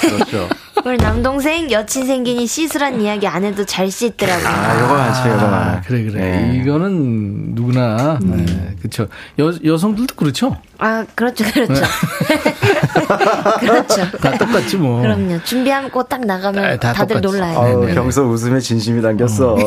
[0.00, 0.48] 그렇죠.
[0.84, 4.46] 우리 남동생 여친 생기니 씻으란 이야기 안 해도 잘 씻더라고요.
[4.46, 5.56] 아, 요거 많지, 요거 많아.
[5.56, 6.20] 아, 그래, 그래.
[6.20, 6.60] 네.
[6.62, 8.44] 이거는 누구나, 음.
[8.44, 9.08] 네, 그렇죠.
[9.38, 10.58] 여, 여성들도 그렇죠?
[10.76, 11.72] 아, 그렇죠, 그렇죠.
[11.72, 11.80] 네.
[13.60, 14.10] 그렇죠.
[14.18, 15.00] 다 똑같지 뭐.
[15.00, 15.42] 그럼요.
[15.44, 17.38] 준비하면 딱 나가면 네, 다 다들 똑같지.
[17.38, 17.58] 놀라요.
[17.58, 19.54] 아우, 경서 웃음에 진심이 담겼어.
[19.54, 19.58] 어.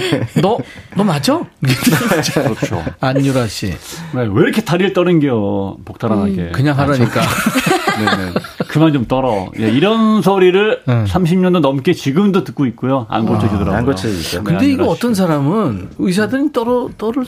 [0.40, 0.58] 너,
[0.96, 1.38] 너 맞아?
[2.34, 2.82] 그렇죠.
[2.98, 3.66] 안유라 씨.
[3.66, 3.76] 네,
[4.14, 6.30] 왜 이렇게 다리를 떠는겨, 복탈하게.
[6.30, 6.52] 음.
[6.54, 7.20] 그냥 하라니까.
[8.04, 8.32] 네네.
[8.68, 9.50] 그만 좀 떨어.
[9.58, 11.04] 예, 이런 소리를 네.
[11.04, 13.06] 30년도 넘게 지금도 듣고 있고요.
[13.08, 13.76] 안 고쳐지더라고요.
[13.76, 14.44] 안 고쳐지죠.
[14.44, 17.22] 근데 이거 어떤 사람은 의사들이 떨어, 떨어,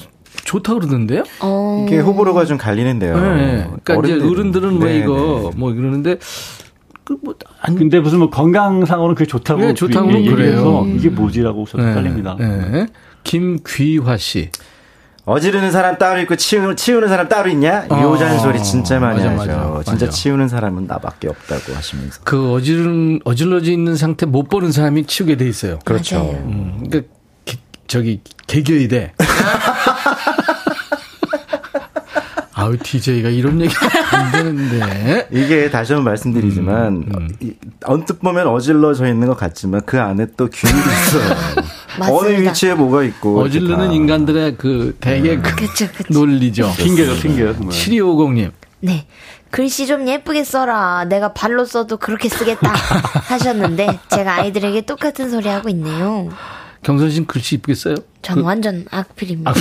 [0.44, 1.22] 좋다 그러던데요?
[1.40, 1.84] 어.
[1.86, 3.14] 이게 호불호가 좀 갈리는데요.
[3.14, 3.64] 네.
[3.64, 4.16] 그러니까 어른들.
[4.16, 5.58] 이제 어른들은 뭐 네, 이거 네.
[5.58, 6.18] 뭐 이러는데
[7.04, 7.74] 그뭐 안...
[7.76, 10.82] 근데 무슨 뭐 건강상으로는 그게 좋다고 네, 좋다고 그래요.
[10.82, 10.96] 음.
[10.96, 12.36] 이게 뭐지라고 저도 네, 헷갈립니다.
[12.38, 12.86] 네.
[13.22, 14.50] 김귀화 씨.
[15.26, 17.86] 어지르는 사람 따로 있고 치우는, 치우는 사람 따로 있냐?
[17.88, 18.02] 어.
[18.02, 19.70] 요 잔소리 진짜 많이 맞아, 하죠.
[19.70, 20.16] 맞아, 진짜 맞아.
[20.16, 22.20] 치우는 사람은 나밖에 없다고 하시면서.
[22.24, 25.78] 그 어지른 어질러져 있는 상태 못 보는 사람이 치우게 돼 있어요.
[25.84, 26.20] 그렇죠.
[26.20, 27.12] 음, 그러니까
[27.46, 27.56] 개,
[27.86, 29.12] 저기 개교이 돼.
[32.64, 33.74] 아우 DJ가 이런 얘기
[34.10, 37.54] 안 되는데 이게 다시 한번 말씀드리지만 음, 음.
[37.84, 41.36] 언뜻 보면 어질러져 있는 것 같지만 그 안에 또 균이 있어요.
[42.10, 45.42] 어느 위치에 뭐가 있고 어질르는 인간들의 그 대개 음.
[45.42, 46.12] 그 그쵸, 그쵸.
[46.12, 46.72] 논리죠.
[46.76, 47.44] 핑계죠, 핑계.
[47.52, 48.50] 7250님.
[48.80, 49.06] 네.
[49.50, 51.04] 글씨 좀 예쁘게 써라.
[51.04, 52.72] 내가 발로 써도 그렇게 쓰겠다.
[53.28, 56.28] 하셨는데, 제가 아이들에게 똑같은 소리 하고 있네요.
[56.84, 57.94] 경선 씨는 글씨 이쁘게 써요?
[58.22, 58.42] 전 그...
[58.42, 59.52] 완전 악필입니다.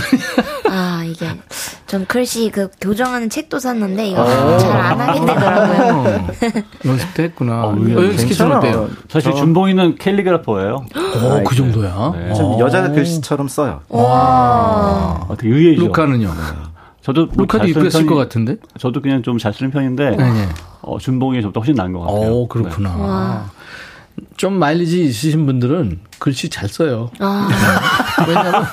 [0.70, 1.28] 아, 이게.
[1.88, 4.58] 전 글씨 그 교정하는 책도 샀는데, 이거 아.
[4.58, 6.28] 잘안 하게 되더라고요.
[6.86, 7.64] 연습도 했구나.
[7.66, 8.90] 어, 어, 연습 어때요?
[9.10, 10.76] 사실 준봉이는 캘리그라퍼예요.
[10.76, 12.14] 오, 그 정도야?
[12.16, 12.34] 네.
[12.34, 13.82] 좀 여자 글씨처럼 써요.
[13.90, 15.26] 와.
[15.28, 15.84] 어, 되게 의외죠.
[15.84, 16.32] 루카는요?
[17.02, 18.58] 저도 뭐 루카도 이쁘게 쓸 것 같은데?
[18.80, 20.50] 저도 그냥 좀 잘 쓰는 편인데, 네.
[20.82, 22.32] 어, 준봉이 저보다 훨씬 나은 것 같아요.
[22.32, 22.96] 오, 그렇구나.
[22.96, 23.63] 네.
[24.38, 27.10] 좀 마일리지 있으신 분들은 글씨 잘 써요.
[27.20, 27.50] 아.
[28.28, 28.66] 왜냐하면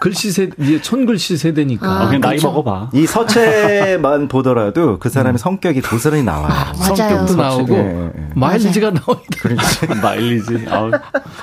[0.00, 1.86] 글씨 세, 이제 천글씨 세대니까.
[1.90, 2.48] 아, 그냥 나이 그렇죠.
[2.52, 2.90] 먹어봐.
[2.94, 5.36] 이 서체만 보더라도 그 사람의 음.
[5.36, 6.48] 성격이 고스란히 나와요.
[6.50, 8.28] 아, 성격도 나오고 네, 네.
[8.34, 9.40] 마일리지가 나오니까.
[9.40, 9.86] 그렇지.
[10.00, 10.66] 마일리지.
[10.70, 10.90] 아우,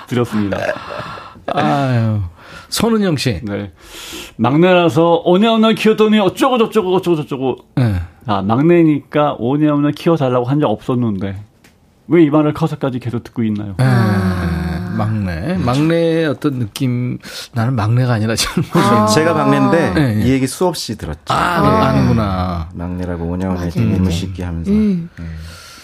[0.08, 0.58] 두렵습니다.
[1.54, 2.22] 아유.
[2.70, 3.42] 손은영 씨.
[3.44, 3.72] 네.
[4.38, 7.58] 막내라서 오냐오냐 키웠더니 어쩌고 저쩌고 어쩌고 저쩌고.
[7.76, 7.96] 네.
[8.26, 11.36] 아, 막내니까 오냐오냐 키워달라고 한 적 없었는데.
[12.08, 13.76] 왜 이 말을 커서까지 계속 듣고 있나요?
[13.78, 15.56] 아, 막내.
[15.58, 17.18] 막내의 어떤 느낌.
[17.54, 18.70] 나는 막내가 아니라 젊은.
[18.74, 19.08] 아.
[19.08, 20.22] 제가 막내인데 네.
[20.26, 21.20] 이 얘기 수없이 들었죠.
[21.34, 21.68] 아, 네.
[21.68, 22.70] 아는구나.
[22.74, 24.72] 막내라고 오냐오냐 이물 씻기 하면서.
[24.72, 25.10] 음.
[25.18, 25.26] 네.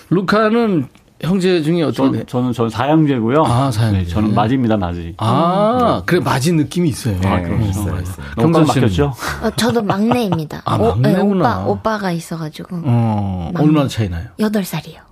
[0.09, 0.87] 루카는
[1.21, 3.43] 형제 중에 어떻게 저, 저는 저는 사형제고요.
[3.45, 3.99] 아, 사형제.
[3.99, 5.13] 네, 저는 맞입니다, 맞이.
[5.17, 6.03] 아, 네.
[6.05, 7.19] 그래 맞이 느낌이 있어요.
[7.19, 7.99] 네, 아, 그럼 있어요.
[7.99, 8.25] 있어요.
[8.37, 9.13] 경선 맡겼죠?
[9.43, 10.61] 어, 저도 막내입니다.
[10.65, 11.21] 아, 막내구나.
[11.21, 12.81] 오, 네, 오빠 오빠가 있어 가지고.
[12.83, 14.25] 어, 얼마나 차이 나요?
[14.39, 15.10] 8살이요.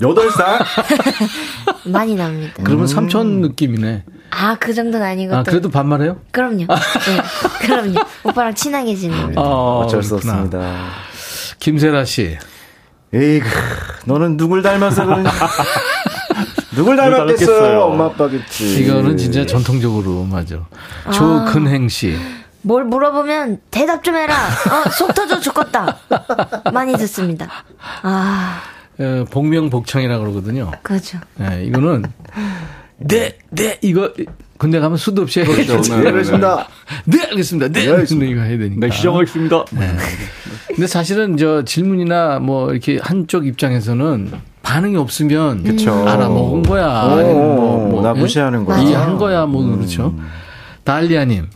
[0.00, 0.58] 8살?
[1.90, 2.54] 많이 납니다.
[2.62, 2.86] 그러면 음.
[2.86, 4.04] 삼촌 느낌이네.
[4.30, 5.34] 아, 그 정도는 아니고.
[5.34, 6.20] 아, 그래도 반말해요?
[6.32, 6.66] 그럼요.
[6.66, 8.00] 네, 그럼요.
[8.24, 9.32] 오빠랑 친하게 지내요.
[9.36, 10.88] 어, 어쩔 수 없습니다.
[11.58, 12.36] 김세라 씨.
[13.14, 13.46] 에이그,
[14.04, 15.30] 너는 누굴 닮아서 그러냐.
[16.76, 17.80] 누굴 닮았겠어요?
[17.80, 18.82] 엄마 아빠겠지.
[18.82, 20.66] 이거는 진짜 전통적으로 맞아.
[21.06, 21.10] 아.
[21.10, 22.18] 조근행 씨.
[22.60, 24.34] 뭘 물어보면 대답 좀 해라.
[24.34, 25.96] 어, 속 터져 죽겠다.
[26.74, 27.48] 많이 듣습니다.
[28.02, 28.60] 아.
[28.98, 30.70] 어, 복명복창이라고 그러거든요.
[30.82, 31.18] 그렇죠.
[31.36, 32.04] 네, 이거는
[32.98, 34.12] 네, 네, 이거
[34.56, 35.80] 군대 가면 수도 없이 그렇죠.
[35.82, 36.68] 네, 네, 알겠습니다.
[37.04, 37.68] 네, 알겠습니다.
[37.68, 38.32] 네, 알겠습니다.
[38.32, 38.86] 이거 해야 되니까.
[38.86, 39.64] 네, 시작하겠습니다.
[39.72, 39.96] 네.
[40.68, 44.32] 근데 사실은 저 질문이나 뭐 이렇게 한쪽 입장에서는
[44.62, 45.92] 반응이 없으면 그쵸.
[46.08, 46.86] 알아먹은 거야.
[46.90, 48.20] 아니면 뭐, 뭐, 나 예?
[48.20, 48.78] 무시하는 거야.
[48.78, 49.46] 이해한 거야.
[49.46, 49.76] 뭐 음.
[49.76, 50.14] 그렇죠.
[50.84, 51.46] 달리아님.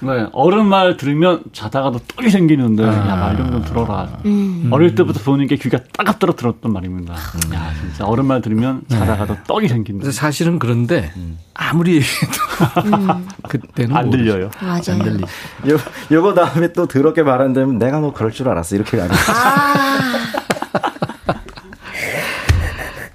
[0.00, 3.08] 네, 어른 말 들으면 자다가도 떡이 생기는데, 아.
[3.08, 4.08] 야, 말좀 들어라.
[4.24, 4.68] 음.
[4.70, 7.14] 어릴 때부터 보는 게 귀가 따갑더라 들었던 말입니다.
[7.14, 7.54] 음.
[7.54, 8.98] 야, 진짜 어른 말 들으면 네.
[8.98, 9.40] 자다가도 네.
[9.46, 10.10] 떡이 생긴다.
[10.10, 11.38] 사실은 그런데, 음.
[11.54, 13.28] 아무리 얘기해도, 음.
[13.48, 14.50] 그때는 안 들려요.
[14.60, 14.80] 맞아요.
[14.88, 15.22] 안 들리.
[15.70, 15.78] 요,
[16.10, 18.76] 요거 다음에 또 더럽게 말한다면 내가 뭐 그럴 줄 알았어.
[18.76, 20.32] 이렇게 가는 아.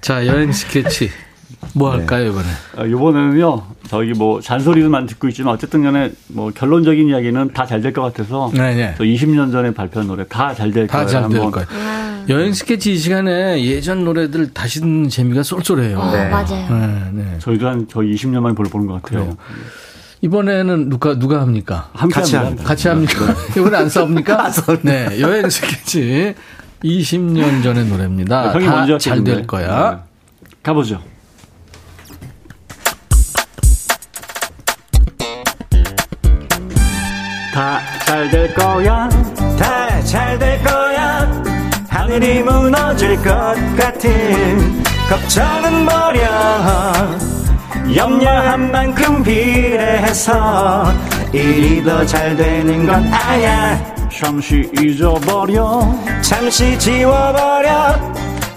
[0.00, 1.10] 자, 여행 스케치.
[1.76, 1.98] 뭐 네.
[1.98, 2.46] 할까요, 이번에?
[2.78, 7.92] 아, 이번에는요, 저기 뭐 잔소리만 듣고 있지만 어쨌든 간에 뭐 결론적인 이야기는 다 잘 될
[7.92, 8.50] 것 같아서.
[8.54, 8.94] 네네.
[8.96, 11.06] 저 20년 전에 발표한 노래 다 잘 될 거예요.
[11.06, 11.66] 다 잘 될 거예요.
[12.30, 15.98] 여행 스케치 이 시간에 예전 노래들 다시 듣는 재미가 쏠쏠해요.
[15.98, 16.28] 어, 네.
[16.30, 16.66] 맞아요.
[16.70, 17.38] 네, 네.
[17.40, 19.20] 저희도 한 저희 20년 만에 보는 것 같아요.
[19.20, 19.36] 그래요.
[20.22, 21.90] 이번에는 누가 누가 합니까?
[22.10, 22.64] 같이 합니다.
[22.64, 23.26] 같이 합니까?
[23.26, 23.32] 네.
[23.60, 24.50] 이번에 안 싸웁니까?
[24.82, 26.34] 네, 여행 스케치
[26.82, 28.52] 20년 전의 노래입니다.
[28.58, 29.90] 네, 다잘 될 거야.
[29.90, 30.48] 네.
[30.62, 31.00] 가보죠.
[37.56, 39.08] 다 잘 될 거야.
[39.58, 41.26] 다 잘 될 거야.
[41.88, 46.92] 하늘이 무너질 것 같은 걱정은 버려.
[47.96, 50.92] 염려한 만큼 비례해서
[51.32, 53.80] 일이 더 잘 되는 건 아야.
[54.10, 55.80] 잠시 잊어버려.
[56.20, 57.96] 잠시 지워버려.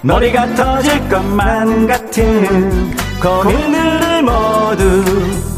[0.02, 2.91] 머리가 터질 것만 같은
[3.22, 5.49] 고민들을 모두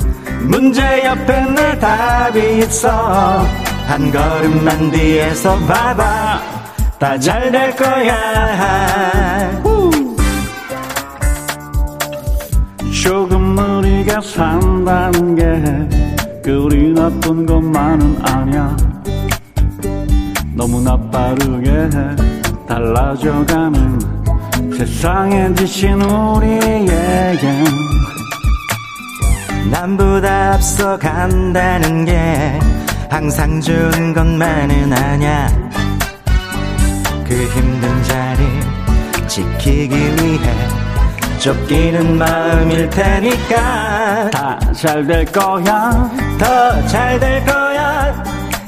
[0.48, 3.46] 문제 옆에 늘 답이 있어.
[3.88, 6.42] 한 걸음만 뒤에서 봐봐.
[7.00, 9.62] 다 잘 될 거야.
[13.04, 18.78] 조금 우리가 산다는 게 그리 나쁜 것만은 아니야.
[20.54, 21.90] 너무나 빠르게
[22.68, 24.00] 달라져가는
[24.78, 27.66] 세상에 지친 우리에겐
[29.70, 32.60] 남보다 앞서 간다는 게
[33.10, 35.48] 항상 좋은 것만은 아냐.
[37.28, 40.68] 그 힘든 자리 지키기 위해
[41.40, 44.30] 쫓기는 마음일 테니까.
[44.32, 46.10] 다 잘 될 거야.
[46.38, 48.24] 더 잘 될 거야.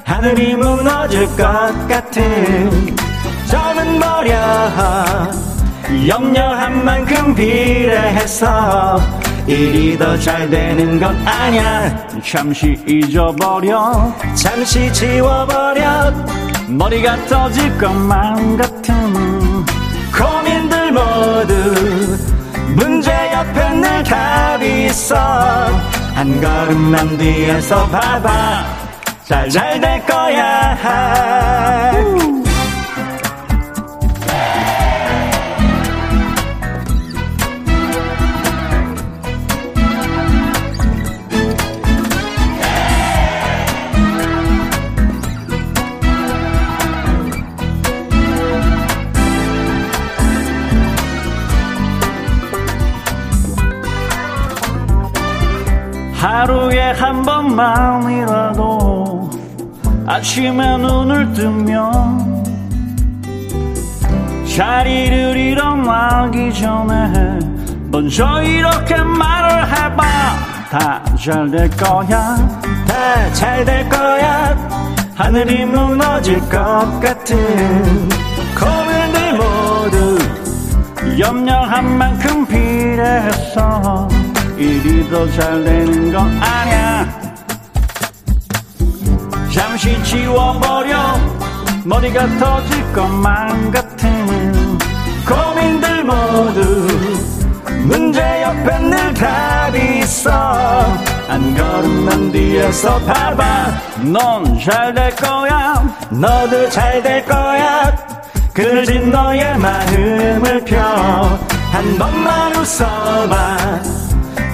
[0.05, 1.43] 하늘이 무너질 것
[1.87, 2.95] 같은
[3.47, 4.33] 점은 버려
[6.07, 8.99] 염려한 만큼 비례해서
[9.47, 14.13] 일이 더 잘 되는 건 아냐 잠시 잊어버려.
[14.35, 16.11] 잠시 지워버려.
[16.69, 19.65] 머리가 터질 것만 같은
[20.17, 21.53] 고민들 모두
[22.75, 25.15] 문제 옆에 늘 답이 있어.
[26.15, 28.65] 한 걸음만 뒤에서 봐봐.
[29.25, 30.77] 잘 잘 될 거야
[56.99, 58.83] 한 번만이라도
[60.05, 62.43] 아침에 눈을 뜨면
[64.55, 67.39] 자리를 일어나기 전에
[67.89, 70.03] 먼저 이렇게 말을 해봐.
[70.71, 72.35] 다 잘 될 거야.
[72.87, 74.55] 다 잘 될 거야.
[75.15, 77.37] 하늘이 무너질 것 같은
[78.59, 80.17] 고민들 모두
[81.19, 84.07] 염려한 만큼 필요했어
[84.57, 87.19] 일이 더 잘 되는 건 아냐?
[89.53, 91.19] 잠시 지워버려.
[91.85, 94.67] 머리가 터질 것만 같은
[95.27, 96.87] 고민들 모두
[97.85, 100.31] 문제 옆에 늘 답이 있어.
[101.27, 103.71] 한 걸음 난 뒤에서 봐봐
[104.03, 105.83] 넌 잘 될 거야.
[106.09, 107.91] 너도 잘 될 거야.
[108.53, 110.77] 그늘진 너의 마음을 펴.
[111.71, 113.57] 한 번만 웃어봐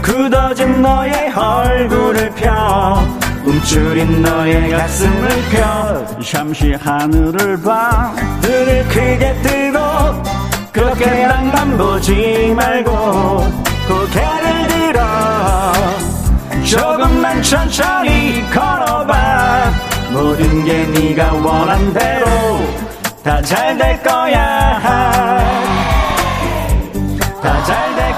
[0.10, 2.98] 굳어진 너의 얼굴을 펴.
[3.46, 6.22] 움츠린 너의 가슴을 펴.
[6.24, 8.12] 잠시 하늘을 봐.
[8.42, 9.80] 눈을 크게 뜨고
[10.72, 12.92] 그렇게 낭만 보지 말고
[13.88, 15.74] 고개를 들어.
[16.66, 19.72] 조금만 천천히 걸어봐.
[20.12, 22.26] 모든 게 네가 원한 대로
[23.24, 24.80] 다 잘 될 거야.
[27.42, 28.09] 다 잘 될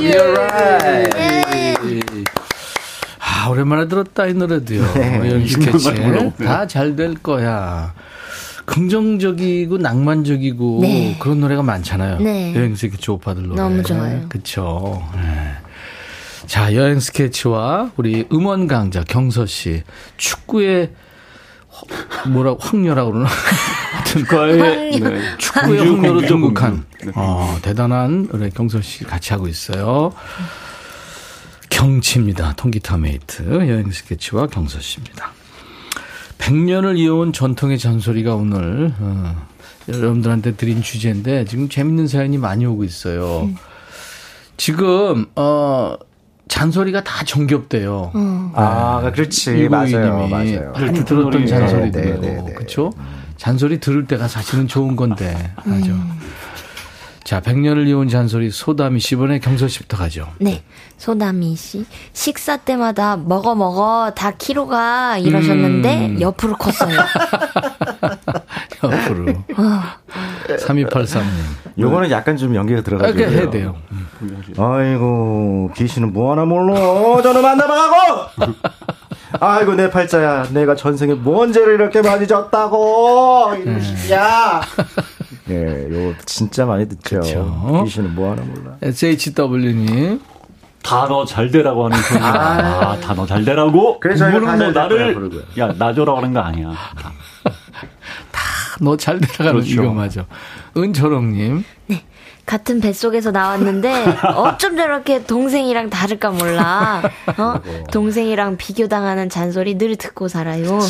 [0.00, 1.12] gonna be alright.
[3.18, 4.92] 아, 오랜만에 들었다, 이 노래도요.
[4.94, 5.18] 네.
[5.30, 5.94] 여행 스케치.
[6.44, 7.94] 다잘 될 거야.
[8.66, 11.16] 긍정적이고 낭만적이고 네.
[11.20, 12.18] 그런 노래가 많잖아요.
[12.20, 12.54] 네.
[12.54, 13.56] 여행 스케치 오빠들 노래.
[13.60, 14.26] 너무 좋아요.
[14.28, 15.02] 그쵸.
[15.14, 15.52] 네.
[16.46, 19.82] 자, 여행 스케치와 우리 음원 강자 경서 씨.
[20.16, 20.90] 축구의 허-
[22.28, 23.28] 뭐라 황녀라고 그러나?
[23.92, 25.36] 하여튼 과의 네.
[25.38, 27.12] 축구의 황녀로 등극한 네.
[27.14, 30.12] 어, 대단한 우리 경서 씨 같이 하고 있어요.
[31.70, 32.54] 경치입니다.
[32.56, 35.32] 통기타 메이트 여행 스케치와 경서 씨입니다.
[36.38, 39.46] 100년을 이어온 전통의 잔소리가 오늘 어,
[39.88, 43.50] 여러분들한테 드린 주제인데 지금 재밌는 사연이 많이 오고 있어요.
[44.56, 45.96] 지금 어
[46.60, 48.10] 잔소리가 다 정겹대요.
[48.54, 49.68] 아, 그렇지.
[49.68, 49.86] 맞아요.
[49.88, 50.72] 이고희님이 맞아요.
[50.72, 52.52] 많이 들었던 네, 잔소리들, 네, 네, 네.
[52.52, 52.92] 그렇죠?
[53.36, 55.86] 잔소리 들을 때가 사실은 좋은 건데, 맞아.
[57.22, 60.26] 자, 100년을 이어온 잔소리 소담이 씨 이번에 경서 씨부터 가죠.
[60.40, 60.64] 네.
[60.98, 61.86] 소담이 씨.
[62.12, 66.20] 식사 때마다 먹어 먹어 다 키로가 이러셨는데 음.
[66.20, 66.98] 옆으로 컸어요.
[68.82, 69.44] 옆으로.
[70.56, 71.24] 3283님.
[71.78, 73.18] 요거는 약간 좀 연기가 들어가지고.
[73.18, 73.76] 이렇게 해야 돼요.
[74.58, 77.22] 아이고, 귀신은 뭐 하나 몰라.
[77.22, 78.52] 저는 만나봐가고!
[79.40, 80.48] 아이고, 내 팔자야.
[80.52, 83.54] 내가 전생에 뭔 죄를 이렇게 많이 졌다고!
[83.60, 84.60] 이놈 새끼야!
[85.50, 87.20] 예, 요거 진짜 많이 듣죠.
[87.20, 87.82] 그쵸.
[87.84, 88.72] 귀신은 뭐 하나 몰라.
[88.82, 90.20] SHW님.
[90.82, 92.18] 단어 잘 되라고 하는 소리.
[92.22, 94.00] 아, 단어 잘 되라고?
[94.00, 95.30] 그래서 뭐다 나를.
[95.58, 96.72] 야, 나줘라고 하는 거 아니야.
[98.80, 99.70] 너 잘 들어가는 그렇죠.
[99.82, 100.26] 이거 맞아.
[100.76, 101.64] 은철홍님.
[102.46, 103.92] 같은 뱃속에서 나왔는데
[104.34, 107.00] 어쩜 저렇게 동생이랑 다를까 몰라.
[107.38, 107.54] 어?
[107.92, 110.80] 동생이랑 비교당하는 잔소리 늘 듣고 살아요.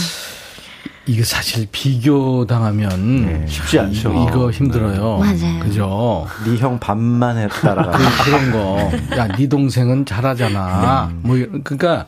[1.07, 3.47] 이게 사실 비교당하면 네.
[3.49, 4.11] 쉽지 않죠.
[4.11, 5.18] 이거, 이거 힘들어요.
[5.18, 5.61] 맞아요.
[5.61, 6.26] 그죠?
[6.47, 7.91] 네 형 반만 했다라가.
[7.91, 8.91] 그, 그런 거.
[9.18, 11.11] 야, 네 동생은 잘하잖아.
[11.22, 12.07] 뭐, 이런- 그러니까,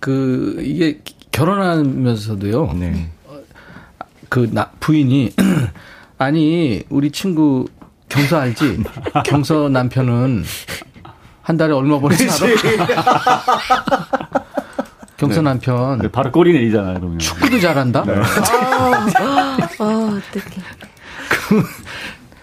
[0.00, 0.98] 그, 이게
[1.32, 2.72] 결혼하면서도요.
[2.74, 3.08] 네.
[4.30, 5.34] 그, 나, 부인이,
[6.16, 7.66] 아니, 우리 친구
[8.08, 8.82] 경서 알지?
[9.26, 10.44] 경서 남편은
[11.42, 13.40] 한 달에 얼마 버는지 알아?
[15.18, 17.18] 경서 남편 네, 바로 꼬리 내리잖아요, 그러면.
[17.18, 18.00] 축구도 잘한다?
[18.00, 18.04] 어,
[19.78, 20.62] 어떡해.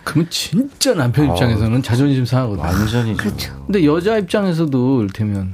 [0.04, 2.64] 그러면 진짜 남편 입장에서는 자존심 상하거든.
[2.64, 3.18] 완전히.
[3.18, 3.64] 그렇죠.
[3.66, 5.54] 근데 여자 입장에서도 이를테면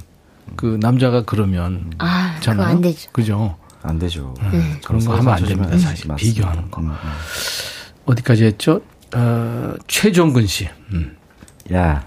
[0.56, 2.66] 그 남자가 그러면 아, 그거 잖아요.
[2.66, 3.10] 안 되죠.
[3.12, 3.56] 그죠?
[3.84, 4.34] 안 되죠.
[4.84, 5.72] 그런 거 하면 안 됩니다.
[5.74, 6.16] 음, 사실 맞습니다.
[6.16, 6.80] 비교하는 거.
[6.80, 6.96] 음, 음.
[8.06, 8.80] 어디까지 했죠?
[9.14, 10.68] 어, 최종근 씨.
[10.92, 11.16] 음.
[11.72, 12.06] 야,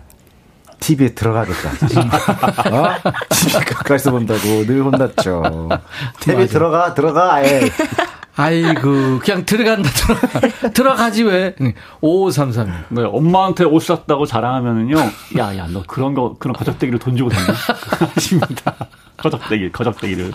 [0.80, 1.70] TV에 들어가겠다.
[2.76, 2.96] 어?
[3.30, 5.70] TV 가까이서 본다고 늘 혼났죠.
[6.20, 6.54] TV 맞아.
[6.54, 7.70] 들어가, 들어가, 아예.
[8.40, 11.56] 아이고 그냥 들어간다 들어가, 들어가지 왜?
[12.02, 12.86] 5533.
[12.90, 14.96] 네, 엄마한테 옷 샀다고 자랑하면은요,
[15.40, 17.58] 야, 야, 너 그런 거, 그런 거적대기를 돈 주고 샀냐?
[18.14, 18.76] 하십니다.
[19.18, 20.32] 거적대기, 거적대기를.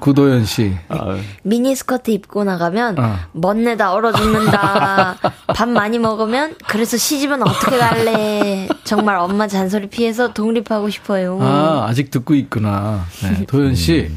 [0.00, 0.74] 구도현 씨.
[0.88, 3.18] 아, 미니 스커트 입고 나가면 어.
[3.32, 5.16] 멋내다 얼어 죽는다.
[5.54, 8.68] 밥 많이 먹으면 그래서 시집은 어떻게 갈래?
[8.84, 11.38] 정말 엄마 잔소리 피해서 독립하고 싶어요.
[11.42, 13.04] 아 아직 듣고 있구나.
[13.22, 14.10] 네, 도현 씨.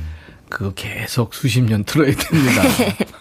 [0.49, 2.61] 그거 계속 수십 년 들어야 됩니다.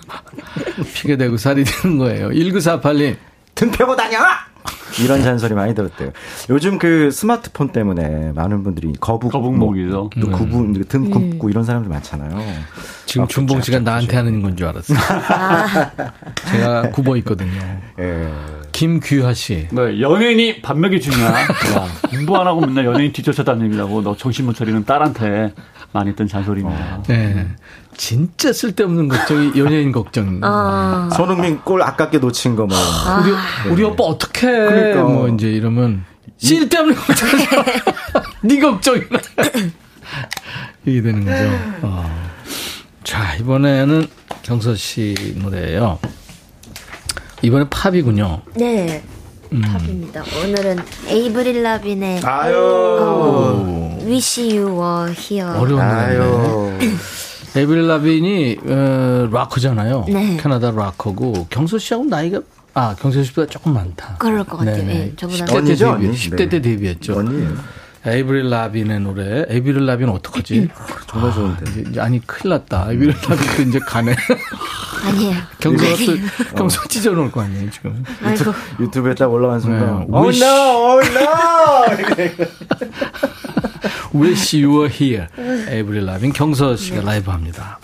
[0.94, 2.28] 피게 되고 살이 되는 거예요.
[2.30, 3.16] 1948님.
[3.54, 4.18] 등 펴고 다녀!
[5.02, 6.10] 이런 잔소리 많이 들었대요.
[6.50, 10.10] 요즘 그 스마트폰 때문에 많은 분들이 거북, 거북목이죠.
[10.20, 10.32] 또 음.
[10.32, 11.10] 구분, 등 음.
[11.10, 11.50] 굽고 음.
[11.50, 12.38] 이런 사람들 많잖아요.
[13.06, 14.98] 지금 아, 준봉 씨가 나한테 하는 건 줄 알았어요.
[15.28, 15.90] 아.
[16.50, 17.60] 제가 굽어 있거든요.
[17.98, 18.28] 예.
[18.72, 19.68] 김규하 씨.
[19.70, 21.34] 네, 연예인이 밥 먹이 주냐.
[22.10, 25.52] 공부 안 하고 맨날 연예인 뒤쫓아다니라고 너 정신 못 차리는 딸한테
[25.92, 26.96] 많이 했던 잔소리입니다.
[26.96, 27.02] 어.
[27.06, 27.46] 네.
[28.00, 30.40] 진짜 쓸데없는 걱정이 연예인 걱정.
[30.42, 31.10] 아.
[31.14, 32.74] 손흥민 골 아깝게 놓친 거 뭐.
[32.78, 33.20] 아.
[33.20, 33.70] 우리 네.
[33.70, 34.46] 우리 오빠 어떻게?
[34.46, 35.04] 그러니까.
[35.04, 36.06] 뭐 이제 이러면
[36.38, 37.28] 쓸데없는 걱정.
[38.40, 39.18] 네 걱정이나.
[40.86, 41.50] 이게 되는 거죠.
[41.82, 42.30] 어.
[43.04, 44.08] 자 이번에는
[44.44, 45.98] 경서 씨 노래예요.
[47.42, 48.40] 이번엔 팝이군요.
[48.54, 49.02] 네.
[49.52, 49.60] 음.
[49.60, 50.24] 팝입니다.
[50.42, 52.56] 오늘은 에이브릴 라빈의 아유.
[52.56, 55.58] 어, Wish You Were Here.
[55.58, 56.88] 어려운 노래.
[57.56, 60.04] 에이브릴 라빈이 어, 락커잖아요.
[60.08, 60.36] 네.
[60.40, 62.40] 캐나다 락커고 경서 씨하고 나이가
[62.74, 64.16] 아 경서 씨보다 조금 많다.
[64.18, 64.84] 그럴 것 같아요.
[64.84, 67.18] 네, 저보다 10대 때 데뷔, 10대 때 데뷔했죠.
[67.18, 67.46] 언니.
[68.06, 69.44] 에이브릴 라빈의 노래.
[69.50, 70.68] 에이브릴 라빈 어떡하지?
[71.06, 71.90] 정말 좋은데.
[71.90, 72.86] 이제, 아니, 큰일 났다.
[72.92, 74.14] 에이브릴 라빈도 이제 가네.
[75.06, 75.36] 아니에요.
[75.58, 78.02] 경서가 또, 경서 찢어놓을 거 아니에요, 지금.
[78.26, 79.98] 유튜브, 유튜브에 딱 올라간 순간.
[80.00, 80.06] 네.
[80.10, 81.26] Oh no, oh no!
[84.13, 85.27] Wish you were here.
[85.37, 87.79] 에이브릴 라빈 경서 씨가 라이브 합니다.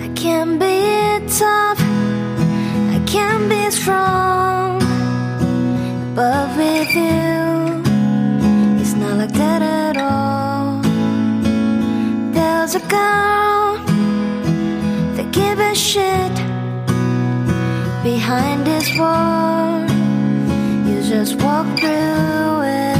[0.00, 1.84] I can be tough.
[3.14, 4.80] can be strong,
[6.16, 7.82] but with you,
[8.80, 10.80] it's not like that at all.
[12.32, 13.78] There's a girl
[15.16, 16.34] that give a shit
[18.03, 19.81] behind this wall.
[20.87, 22.97] You just walk through it,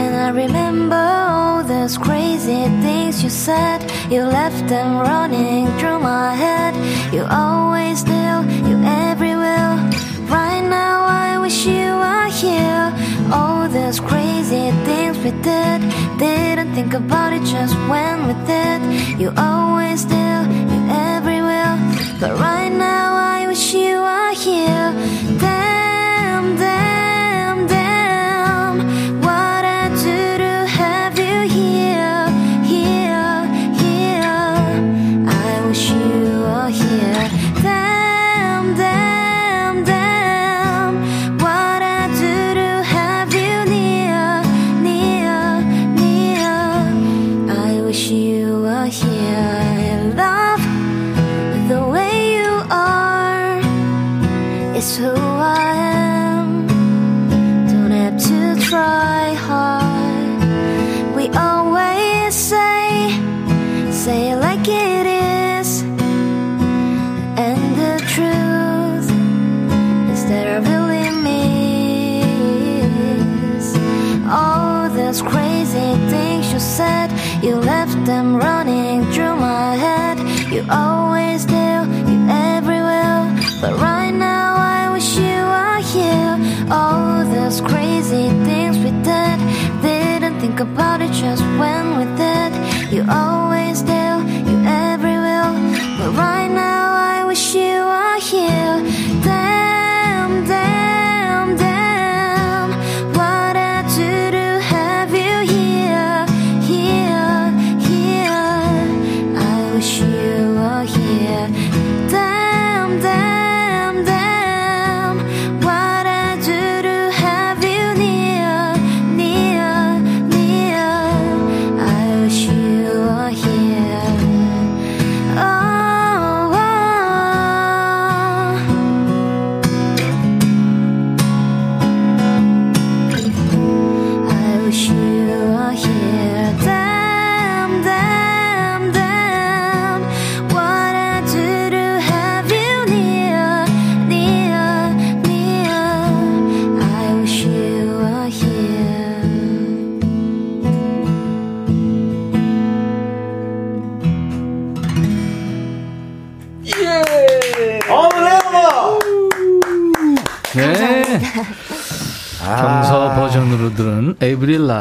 [0.00, 3.78] and I remember all those crazy things you said.
[4.10, 6.74] You left them running through my head.
[7.12, 8.22] You always do
[8.68, 9.76] you everywhere.
[10.28, 12.94] Right now, I wish you were here.
[13.32, 15.80] All those crazy things we did,
[16.18, 19.20] didn't think about it just went with it.
[19.20, 20.26] You always do,
[20.72, 21.39] you everywhere.
[22.20, 24.92] But right now, I wish you were here.
[25.38, 26.89] Damn, damn.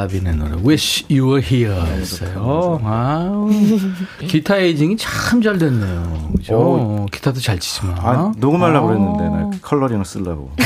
[0.10, 2.80] 라빈의 노래 Wish You Were Here였어요.
[2.84, 3.30] 아,
[4.28, 6.32] 기타 에이징이 참 잘 됐네요.
[6.36, 6.56] 그죠?
[6.58, 7.06] 오.
[7.12, 7.96] 기타도 잘 치지만.
[8.00, 8.92] 아, 녹음하려고 아.
[8.92, 10.52] 그랬는데 나 컬러링을 쓰려고.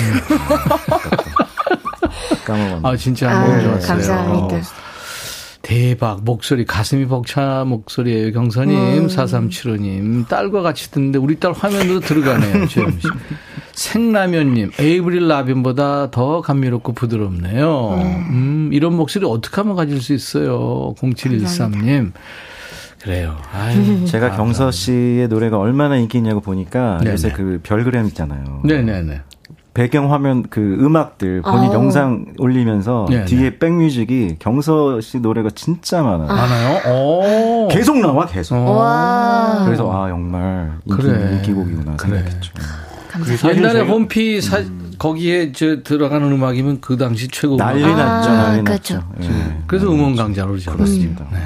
[2.46, 2.80] 까먹었네.
[2.84, 3.88] 아, 진짜 너무 아, 좋았어요.
[3.88, 4.56] 감사합니다.
[4.56, 4.62] 어.
[5.64, 9.08] 대박 목소리 가슴이 벅차 목소리예요 경선님 음.
[9.08, 13.00] 4375님 딸과 같이 듣는데 우리 딸 화면으로 들어가네요 지금
[13.72, 20.94] 생라면님 에이브릴 라빈보다 더 감미롭고 부드럽네요 음, 음 이런 목소리 어떻게 하면 가질 수 있어요
[20.98, 22.12] 0713님
[23.04, 23.38] 그래요.
[23.54, 27.12] 아유, 제가 경서 씨의 노래가 얼마나 인기 있냐고 보니까 네네.
[27.12, 28.62] 요새 그 별그램 있잖아요.
[28.64, 29.22] 네네네.
[29.74, 33.26] 배경 화면 그 음악들 본인 아 영상 올리면서 네네.
[33.26, 36.30] 뒤에 백뮤직이 경서 씨 노래가 진짜 많아요.
[36.30, 36.36] 아.
[36.36, 37.68] 많아요?
[37.70, 38.56] 계속 나와 계속.
[39.66, 41.36] 그래서 아 정말 인기, 그래.
[41.36, 42.20] 인기곡이구나 그래.
[42.20, 42.54] 생각했죠.
[43.50, 44.94] 옛날에 홈피 사, 음.
[44.98, 48.30] 거기에 저 들어가는 음악이면 그 당시 최고 난리 났죠.
[48.30, 48.96] 아, 난리 그렇죠.
[48.96, 49.32] 났죠.
[49.32, 49.58] 예.
[49.68, 51.26] 그래서 음원 강자로 그렇습니다.
[51.32, 51.40] 네.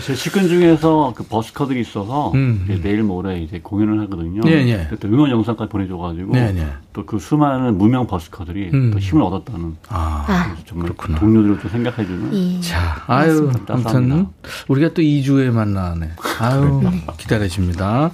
[0.00, 2.66] 제 식근 중에서 그 버스커들이 있어서 음.
[2.82, 4.42] 내일 모레 이제 공연을 하거든요.
[4.42, 4.88] 네, 네.
[5.00, 6.66] 또 응원 영상까지 보내줘가지고 네, 네.
[6.98, 8.90] 또 그 수많은 무명 버스커들이 음.
[8.90, 9.76] 또 힘을 얻었다는.
[9.88, 11.20] 아, 정말 그렇구나.
[11.20, 12.34] 동료들을 또 생각해주는.
[12.34, 12.60] 예.
[12.60, 14.26] 자, 아유, 아무튼
[14.66, 16.10] 우리가 또 2주에 만나네.
[16.40, 16.82] 아유,
[17.16, 18.10] 기다려집니다.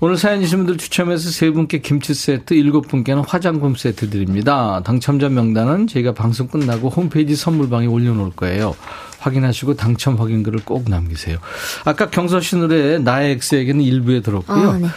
[0.00, 4.80] 오늘 사연 주신 분들 추첨해서 세 분께 김치 세트, 일곱 분께는 화장품 세트 드립니다.
[4.84, 8.74] 당첨자 명단은 저희가 방송 끝나고 홈페이지 선물방에 올려놓을 거예요.
[9.18, 11.36] 확인하시고 당첨 확인글을 꼭 남기세요.
[11.84, 14.68] 아까 경서 씨 노래 나의 X에게는 1부에 들었고요.
[14.68, 14.88] 어, 네.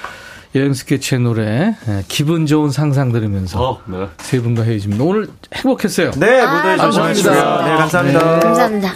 [0.58, 4.08] 여행 스케치의 노래 예, 기분 좋은 상상 들으면서 어, 네.
[4.18, 5.04] 세 분과 헤어집니다.
[5.04, 6.12] 오늘 행복했어요.
[6.12, 7.34] 네, 무대 조심하시고요.
[7.34, 8.20] 네, 감사합니다.
[8.36, 8.40] 네.
[8.40, 8.94] 감사합니다.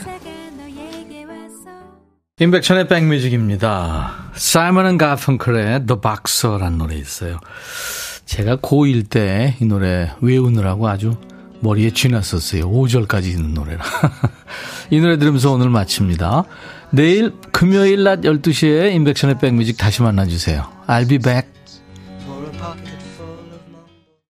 [2.39, 4.13] 임백천의 백뮤직입니다.
[4.33, 7.37] 사이먼 앤 가펑클의 The Boxer라는 노래 있어요.
[8.25, 11.15] 제가 고1 때 이 노래 외우느라고 아주
[11.59, 12.63] 머리에 쥐났었어요.
[12.71, 13.83] 5절까지 있는 노래라.
[14.89, 16.45] 이 노래 들으면서 오늘 마칩니다.
[16.91, 20.67] 내일 금요일 낮 12시에 인백션의 백뮤직 다시 만나주세요.
[20.87, 21.47] I'll be back.